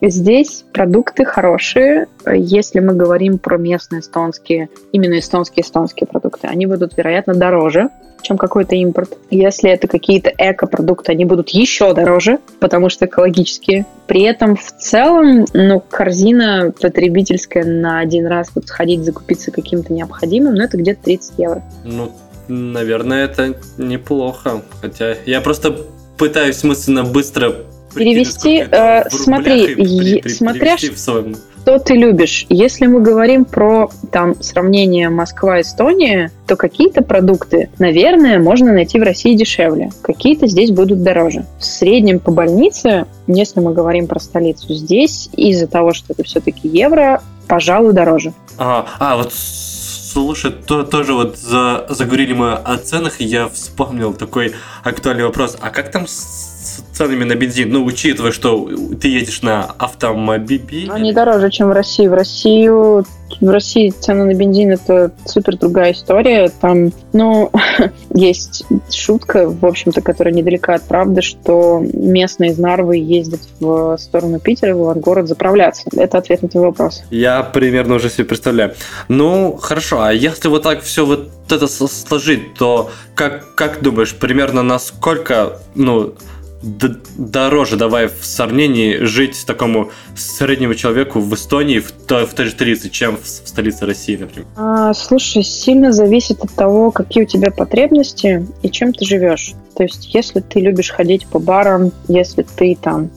Здесь 0.00 0.64
продукты 0.72 1.24
хорошие. 1.24 2.06
Если 2.26 2.80
мы 2.80 2.94
говорим 2.94 3.38
про 3.38 3.58
местные 3.58 4.00
эстонские, 4.00 4.70
именно 4.92 5.18
эстонские-эстонские 5.18 6.06
продукты, 6.06 6.48
они 6.48 6.66
будут, 6.66 6.96
вероятно, 6.96 7.34
дороже, 7.34 7.90
чем 8.22 8.38
какой-то 8.38 8.74
импорт. 8.74 9.16
Если 9.30 9.70
это 9.70 9.86
какие-то 9.86 10.32
эко-продукты, 10.36 11.12
они 11.12 11.24
будут 11.24 11.50
еще 11.50 11.94
дороже, 11.94 12.38
потому 12.60 12.88
что 12.88 13.06
экологические. 13.06 13.86
При 14.06 14.22
этом 14.22 14.56
в 14.56 14.72
целом, 14.78 15.44
ну, 15.52 15.80
корзина 15.80 16.72
потребительская 16.80 17.64
на 17.64 17.98
один 18.00 18.26
раз 18.26 18.50
вот 18.54 18.68
сходить 18.68 19.04
закупиться 19.04 19.50
каким-то 19.50 19.92
необходимым, 19.92 20.54
ну, 20.54 20.62
это 20.62 20.76
где-то 20.76 21.02
30 21.04 21.38
евро. 21.38 21.62
Ну, 21.84 22.12
наверное, 22.48 23.24
это 23.24 23.54
неплохо. 23.78 24.62
Хотя 24.80 25.16
я 25.26 25.40
просто 25.40 25.76
пытаюсь 26.16 26.62
мысленно 26.64 27.04
быстро 27.04 27.54
перевести. 27.96 28.64
Э, 28.70 29.08
смотри, 29.10 29.74
при, 29.74 30.20
при, 30.20 30.28
смотря 30.28 30.76
в 30.76 30.98
своем 30.98 31.36
что 31.66 31.80
ты 31.80 31.94
любишь. 31.94 32.46
Если 32.48 32.86
мы 32.86 33.00
говорим 33.00 33.44
про 33.44 33.90
там 34.12 34.40
сравнение 34.40 35.08
Москва-Эстония, 35.08 36.30
то 36.46 36.54
какие-то 36.54 37.02
продукты, 37.02 37.70
наверное, 37.80 38.38
можно 38.38 38.72
найти 38.72 39.00
в 39.00 39.02
России 39.02 39.34
дешевле, 39.34 39.90
какие-то 40.00 40.46
здесь 40.46 40.70
будут 40.70 41.02
дороже. 41.02 41.44
В 41.58 41.64
среднем 41.64 42.20
по 42.20 42.30
больнице, 42.30 43.06
если 43.26 43.58
мы 43.58 43.74
говорим 43.74 44.06
про 44.06 44.20
столицу, 44.20 44.74
здесь 44.74 45.28
из-за 45.32 45.66
того, 45.66 45.92
что 45.92 46.12
это 46.12 46.22
все-таки 46.22 46.68
евро, 46.68 47.20
пожалуй, 47.48 47.94
дороже. 47.94 48.32
А, 48.58 48.86
а 49.00 49.16
вот 49.16 49.32
слушай, 49.32 50.52
то, 50.52 50.84
тоже 50.84 51.14
вот 51.14 51.36
за, 51.36 51.86
заговорили 51.88 52.32
мы 52.32 52.52
о 52.52 52.78
ценах, 52.78 53.20
и 53.20 53.24
я 53.24 53.48
вспомнил 53.48 54.14
такой 54.14 54.54
актуальный 54.84 55.24
вопрос. 55.24 55.56
А 55.60 55.70
как 55.70 55.90
там 55.90 56.06
с 56.06 56.55
ценами 56.92 57.24
на 57.24 57.34
бензин, 57.34 57.70
ну, 57.70 57.84
учитывая, 57.84 58.32
что 58.32 58.68
ты 59.00 59.08
едешь 59.08 59.42
на 59.42 59.64
автомобиле. 59.64 60.90
Они 60.90 61.12
дороже, 61.12 61.50
чем 61.50 61.68
в 61.68 61.72
России. 61.72 62.06
В 62.06 62.14
Россию 62.14 63.04
в 63.40 63.50
России 63.50 63.90
цены 63.90 64.24
на 64.24 64.34
бензин 64.34 64.72
это 64.72 65.12
супер 65.24 65.56
другая 65.56 65.92
история. 65.92 66.50
Там, 66.60 66.92
ну, 67.12 67.50
есть 68.14 68.64
шутка, 68.90 69.48
в 69.48 69.64
общем-то, 69.64 70.00
которая 70.00 70.32
недалека 70.32 70.74
от 70.74 70.82
правды, 70.82 71.22
что 71.22 71.82
местные 71.92 72.52
из 72.52 72.58
Нарвы 72.58 72.98
ездят 72.98 73.40
в 73.60 73.96
сторону 73.98 74.38
Питера, 74.40 74.74
в 74.74 74.94
город 75.00 75.28
заправляться. 75.28 75.88
Это 75.96 76.18
ответ 76.18 76.42
на 76.42 76.48
твой 76.48 76.64
вопрос. 76.64 77.02
Я 77.10 77.42
примерно 77.42 77.96
уже 77.96 78.10
себе 78.10 78.24
представляю. 78.24 78.74
Ну, 79.08 79.56
хорошо, 79.60 80.02
а 80.02 80.12
если 80.12 80.48
вот 80.48 80.62
так 80.62 80.82
все 80.82 81.04
вот 81.04 81.30
это 81.50 81.66
сложить, 81.66 82.54
то 82.54 82.90
как, 83.14 83.54
как 83.54 83.82
думаешь, 83.82 84.14
примерно 84.14 84.62
насколько, 84.62 85.60
ну, 85.74 86.14
дороже, 86.62 87.76
давай 87.76 88.08
в 88.08 88.24
сравнении, 88.24 88.98
жить 89.04 89.44
такому 89.46 89.90
среднему 90.14 90.74
человеку 90.74 91.20
в 91.20 91.34
Эстонии 91.34 91.78
в, 91.80 91.92
в 91.92 92.34
той 92.34 92.44
же 92.44 92.50
столице, 92.50 92.90
чем 92.90 93.16
в, 93.16 93.22
в 93.22 93.48
столице 93.48 93.86
России, 93.86 94.16
например? 94.16 94.46
А, 94.56 94.94
слушай, 94.94 95.42
сильно 95.42 95.92
зависит 95.92 96.42
от 96.42 96.52
того, 96.52 96.90
какие 96.90 97.24
у 97.24 97.26
тебя 97.26 97.50
потребности 97.50 98.46
и 98.62 98.70
чем 98.70 98.92
ты 98.92 99.04
живешь. 99.04 99.54
То 99.76 99.82
есть, 99.82 100.14
если 100.14 100.40
ты 100.40 100.60
любишь 100.60 100.90
ходить 100.90 101.26
по 101.26 101.38
барам, 101.38 101.92
если 102.08 102.42
ты 102.42 102.76
там, 102.80 103.10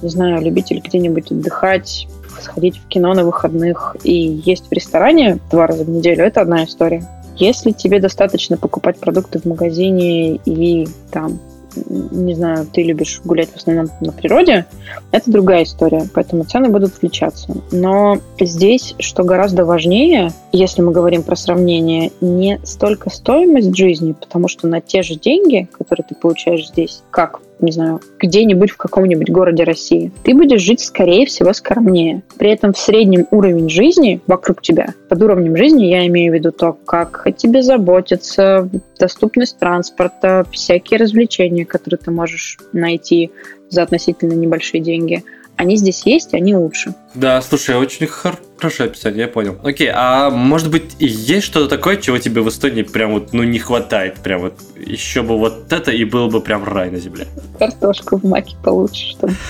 не 0.00 0.08
знаю, 0.08 0.42
любитель 0.42 0.80
где-нибудь 0.80 1.32
отдыхать, 1.32 2.06
сходить 2.40 2.78
в 2.78 2.88
кино 2.88 3.14
на 3.14 3.24
выходных 3.24 3.96
и 4.04 4.12
есть 4.44 4.68
в 4.68 4.72
ресторане 4.72 5.38
два 5.50 5.66
раза 5.66 5.84
в 5.84 5.90
неделю, 5.90 6.24
это 6.24 6.40
одна 6.40 6.64
история. 6.64 7.08
Если 7.36 7.72
тебе 7.72 7.98
достаточно 7.98 8.56
покупать 8.56 8.98
продукты 8.98 9.40
в 9.40 9.44
магазине 9.44 10.36
и 10.36 10.86
там 11.10 11.40
не 11.76 12.34
знаю, 12.34 12.66
ты 12.66 12.82
любишь 12.82 13.20
гулять 13.24 13.50
в 13.50 13.56
основном 13.56 13.88
на 14.00 14.12
природе, 14.12 14.66
это 15.10 15.30
другая 15.30 15.64
история, 15.64 16.06
поэтому 16.12 16.44
цены 16.44 16.68
будут 16.68 16.96
отличаться. 16.96 17.56
Но 17.70 18.18
здесь, 18.40 18.94
что 18.98 19.24
гораздо 19.24 19.64
важнее, 19.64 20.32
если 20.52 20.82
мы 20.82 20.92
говорим 20.92 21.22
про 21.22 21.36
сравнение, 21.36 22.12
не 22.20 22.60
столько 22.64 23.10
стоимость 23.10 23.76
жизни, 23.76 24.12
потому 24.12 24.48
что 24.48 24.66
на 24.66 24.80
те 24.80 25.02
же 25.02 25.16
деньги, 25.16 25.68
которые 25.72 26.06
ты 26.08 26.14
получаешь 26.14 26.68
здесь, 26.68 27.02
как 27.10 27.40
не 27.60 27.72
знаю, 27.72 28.00
где-нибудь 28.18 28.70
в 28.70 28.76
каком-нибудь 28.76 29.30
городе 29.30 29.64
России, 29.64 30.12
ты 30.22 30.34
будешь 30.34 30.60
жить, 30.60 30.80
скорее 30.80 31.26
всего, 31.26 31.52
скромнее. 31.52 32.22
При 32.38 32.50
этом 32.50 32.72
в 32.72 32.78
среднем 32.78 33.26
уровень 33.30 33.68
жизни 33.68 34.20
вокруг 34.26 34.62
тебя, 34.62 34.94
под 35.08 35.22
уровнем 35.22 35.56
жизни 35.56 35.84
я 35.84 36.06
имею 36.06 36.32
в 36.32 36.34
виду 36.34 36.52
то, 36.52 36.72
как 36.72 37.26
о 37.26 37.32
тебе 37.32 37.62
заботиться, 37.62 38.68
доступность 38.98 39.58
транспорта, 39.58 40.44
всякие 40.50 40.98
развлечения, 40.98 41.64
которые 41.64 41.98
ты 41.98 42.10
можешь 42.10 42.58
найти 42.72 43.30
за 43.70 43.82
относительно 43.82 44.32
небольшие 44.32 44.80
деньги– 44.80 45.24
они 45.56 45.76
здесь 45.76 46.02
есть, 46.04 46.34
они 46.34 46.54
лучше. 46.54 46.94
Да, 47.14 47.40
слушай, 47.42 47.76
очень 47.76 48.06
хорошее 48.06 48.88
описание, 48.88 49.22
я 49.22 49.28
понял. 49.28 49.58
Окей, 49.62 49.90
а 49.92 50.30
может 50.30 50.70
быть 50.70 50.96
и 50.98 51.06
есть 51.06 51.46
что-то 51.46 51.68
такое, 51.68 51.96
чего 51.96 52.18
тебе 52.18 52.40
в 52.40 52.48
Эстонии 52.48 52.82
прям 52.82 53.12
вот, 53.12 53.32
ну, 53.32 53.42
не 53.44 53.58
хватает? 53.58 54.16
Прям 54.16 54.40
вот 54.42 54.54
еще 54.76 55.22
бы 55.22 55.38
вот 55.38 55.72
это, 55.72 55.90
и 55.90 56.04
был 56.04 56.28
бы 56.28 56.40
прям 56.40 56.64
рай 56.64 56.90
на 56.90 56.98
земле. 56.98 57.26
Картошку 57.58 58.16
в 58.16 58.24
маке 58.24 58.56
получше, 58.62 59.10
чтобы... 59.10 59.34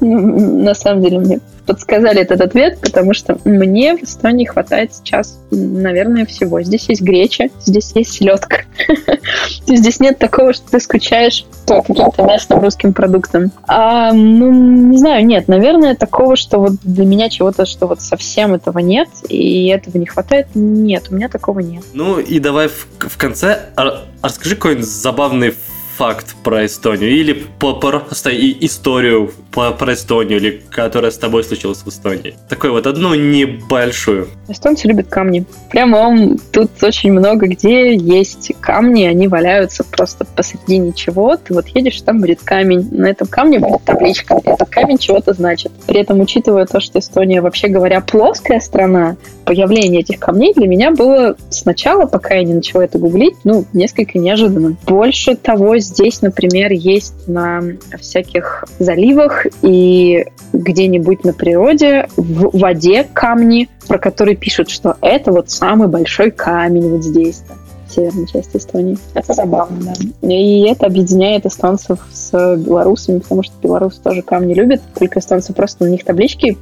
На 0.00 0.74
самом 0.74 1.02
деле 1.02 1.18
мне 1.18 1.40
подсказали 1.68 2.22
этот 2.22 2.40
ответ, 2.40 2.80
потому 2.80 3.12
что 3.12 3.38
мне 3.44 3.94
в 3.94 4.02
Эстонии 4.02 4.46
хватает 4.46 4.94
сейчас, 4.94 5.38
наверное, 5.50 6.24
всего. 6.24 6.62
Здесь 6.62 6.88
есть 6.88 7.02
греча, 7.02 7.50
здесь 7.60 7.92
есть 7.94 8.12
селедка. 8.12 8.62
Здесь 9.66 10.00
нет 10.00 10.18
такого, 10.18 10.54
что 10.54 10.70
ты 10.70 10.80
скучаешь 10.80 11.44
по 11.66 11.82
каким-то 11.82 12.22
местным 12.22 12.60
русским 12.60 12.94
продуктам. 12.94 13.52
А, 13.66 14.12
ну, 14.12 14.50
не 14.50 14.96
знаю, 14.96 15.26
нет, 15.26 15.46
наверное, 15.46 15.94
такого, 15.94 16.36
что 16.36 16.58
вот 16.58 16.72
для 16.82 17.04
меня 17.04 17.28
чего-то, 17.28 17.66
что 17.66 17.86
вот 17.86 18.00
совсем 18.00 18.54
этого 18.54 18.78
нет, 18.78 19.08
и 19.28 19.66
этого 19.66 19.98
не 19.98 20.06
хватает, 20.06 20.46
нет, 20.54 21.08
у 21.10 21.14
меня 21.14 21.28
такого 21.28 21.60
нет. 21.60 21.84
Ну 21.92 22.18
и 22.18 22.38
давай 22.38 22.68
в, 22.68 22.86
в 22.98 23.18
конце 23.18 23.66
а, 23.76 24.04
расскажи 24.22 24.56
какой-нибудь 24.56 24.86
забавный 24.86 25.54
факт 25.98 26.36
про 26.44 26.64
Эстонию 26.64 27.10
или 27.10 27.32
просто 27.58 28.30
историю 28.30 29.32
про, 29.50 29.92
Эстонию, 29.92 30.38
или 30.38 30.62
которая 30.70 31.10
с 31.10 31.18
тобой 31.18 31.42
случилась 31.42 31.78
в 31.78 31.88
Эстонии. 31.88 32.36
Такой 32.48 32.70
вот 32.70 32.86
одну 32.86 33.14
небольшую. 33.14 34.28
Эстонцы 34.46 34.86
любят 34.86 35.08
камни. 35.08 35.44
Прямо 35.70 36.36
тут 36.52 36.70
очень 36.82 37.12
много 37.12 37.48
где 37.48 37.96
есть 37.96 38.52
камни, 38.60 39.04
они 39.04 39.26
валяются 39.26 39.82
просто 39.82 40.24
посреди 40.24 40.78
ничего. 40.78 41.36
Ты 41.36 41.54
вот 41.54 41.66
едешь, 41.68 42.00
там 42.02 42.20
будет 42.20 42.40
камень. 42.42 42.88
На 42.92 43.06
этом 43.06 43.26
камне 43.26 43.58
будет 43.58 43.82
табличка. 43.82 44.40
Этот 44.44 44.68
камень 44.68 44.98
чего-то 44.98 45.32
значит. 45.32 45.72
При 45.86 46.00
этом, 46.00 46.20
учитывая 46.20 46.66
то, 46.66 46.78
что 46.78 47.00
Эстония, 47.00 47.40
вообще 47.40 47.66
говоря, 47.66 48.00
плоская 48.00 48.60
страна, 48.60 49.16
появление 49.44 50.02
этих 50.02 50.20
камней 50.20 50.52
для 50.54 50.68
меня 50.68 50.90
было 50.90 51.34
сначала, 51.48 52.06
пока 52.06 52.34
я 52.34 52.44
не 52.44 52.54
начала 52.54 52.82
это 52.82 52.98
гуглить, 52.98 53.34
ну, 53.44 53.64
несколько 53.72 54.18
неожиданным. 54.18 54.76
Больше 54.86 55.36
того, 55.36 55.78
здесь, 55.88 56.22
например, 56.22 56.72
есть 56.72 57.26
на 57.26 57.62
всяких 57.98 58.64
заливах 58.78 59.46
и 59.62 60.26
где-нибудь 60.52 61.24
на 61.24 61.32
природе 61.32 62.08
в 62.16 62.56
воде 62.58 63.06
камни, 63.12 63.68
про 63.86 63.98
которые 63.98 64.36
пишут, 64.36 64.70
что 64.70 64.96
это 65.00 65.32
вот 65.32 65.50
самый 65.50 65.88
большой 65.88 66.30
камень 66.30 66.88
вот 66.90 67.04
здесь. 67.04 67.42
-то 67.48 67.54
северной 67.88 68.26
части 68.26 68.56
Эстонии. 68.56 68.98
Это 69.14 69.34
забавно, 69.34 69.78
да. 69.80 70.28
И 70.28 70.62
это 70.68 70.86
объединяет 70.86 71.46
эстонцев 71.46 71.98
с 72.12 72.56
белорусами, 72.56 73.18
потому 73.20 73.42
что 73.42 73.54
белорусы 73.62 74.00
тоже 74.02 74.22
камни 74.22 74.54
любят, 74.54 74.80
только 74.98 75.20
эстонцы 75.20 75.52
просто 75.52 75.84
на 75.84 75.88
них 75.88 76.04
таблички 76.04 76.58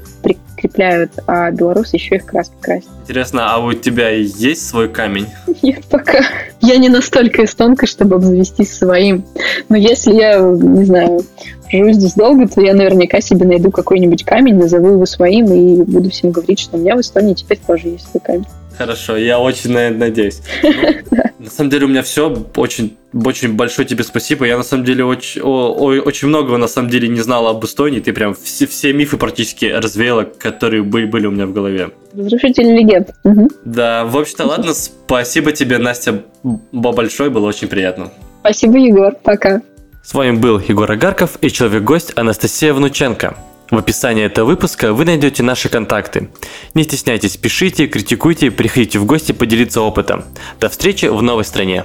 прикрепляют, 0.56 1.12
а 1.26 1.50
белорусы 1.50 1.96
еще 1.96 2.16
их 2.16 2.26
краской 2.26 2.56
красят. 2.60 2.88
Интересно, 3.02 3.52
а 3.52 3.58
у 3.58 3.72
тебя 3.72 4.08
есть 4.10 4.66
свой 4.66 4.88
камень? 4.88 5.26
Нет, 5.62 5.84
пока. 5.90 6.20
Я 6.60 6.76
не 6.78 6.88
настолько 6.88 7.44
эстонка, 7.44 7.86
чтобы 7.86 8.16
обзавестись 8.16 8.76
своим. 8.76 9.24
Но 9.68 9.76
если 9.76 10.14
я, 10.14 10.38
не 10.40 10.84
знаю, 10.84 11.20
живу 11.70 11.92
здесь 11.92 12.14
долго, 12.14 12.48
то 12.48 12.60
я 12.60 12.74
наверняка 12.74 13.20
себе 13.20 13.46
найду 13.46 13.70
какой-нибудь 13.70 14.24
камень, 14.24 14.56
назову 14.56 14.92
его 14.92 15.06
своим 15.06 15.52
и 15.52 15.82
буду 15.82 16.10
всем 16.10 16.30
говорить, 16.30 16.58
что 16.58 16.76
у 16.76 16.80
меня 16.80 16.96
в 16.96 17.00
Эстонии 17.00 17.34
теперь 17.34 17.58
тоже 17.64 17.88
есть 17.88 18.10
свой 18.10 18.20
камень. 18.20 18.46
Хорошо, 18.76 19.16
я 19.16 19.38
очень 19.38 19.72
надеюсь. 19.72 20.42
На 21.38 21.50
самом 21.50 21.70
деле 21.70 21.86
у 21.86 21.88
меня 21.88 22.02
все. 22.02 22.44
Очень, 22.56 22.96
очень 23.12 23.54
большое 23.54 23.86
тебе 23.86 24.02
спасибо. 24.02 24.46
Я 24.46 24.56
на 24.56 24.64
самом 24.64 24.84
деле 24.84 25.04
очень, 25.04 25.40
очень 25.42 26.26
многого 26.26 26.56
на 26.56 26.66
самом 26.66 26.90
деле 26.90 27.06
не 27.06 27.20
знал 27.20 27.46
об 27.46 27.64
Эстонии. 27.64 28.00
Ты 28.00 28.12
прям 28.12 28.34
все, 28.34 28.66
все 28.66 28.92
мифы 28.92 29.16
практически 29.16 29.66
развеяла, 29.66 30.24
которые 30.24 30.82
были, 30.82 31.06
были 31.06 31.26
у 31.26 31.30
меня 31.30 31.46
в 31.46 31.52
голове. 31.52 31.90
Разрушитель 32.16 32.74
легенд. 32.74 33.10
Да, 33.64 34.04
в 34.06 34.16
общем-то, 34.16 34.44
ладно. 34.44 34.74
Спасибо 34.74 35.52
тебе, 35.52 35.78
Настя, 35.78 36.24
большое. 36.72 37.30
Было 37.30 37.46
очень 37.46 37.68
приятно. 37.68 38.10
Спасибо, 38.40 38.78
Егор. 38.78 39.14
Пока. 39.22 39.62
С 40.02 40.14
вами 40.14 40.36
был 40.36 40.58
Егор 40.58 40.90
Агарков 40.90 41.38
и 41.40 41.50
человек-гость 41.50 42.12
Анастасия 42.16 42.74
Внученко. 42.74 43.36
В 43.70 43.76
описании 43.76 44.24
этого 44.24 44.46
выпуска 44.46 44.92
вы 44.92 45.04
найдете 45.04 45.42
наши 45.42 45.68
контакты. 45.68 46.28
Не 46.74 46.84
стесняйтесь, 46.84 47.36
пишите, 47.36 47.88
критикуйте, 47.88 48.50
приходите 48.50 48.98
в 49.00 49.06
гости 49.06 49.32
поделиться 49.32 49.80
опытом. 49.80 50.24
До 50.60 50.68
встречи 50.68 51.06
в 51.06 51.20
новой 51.20 51.44
стране. 51.44 51.84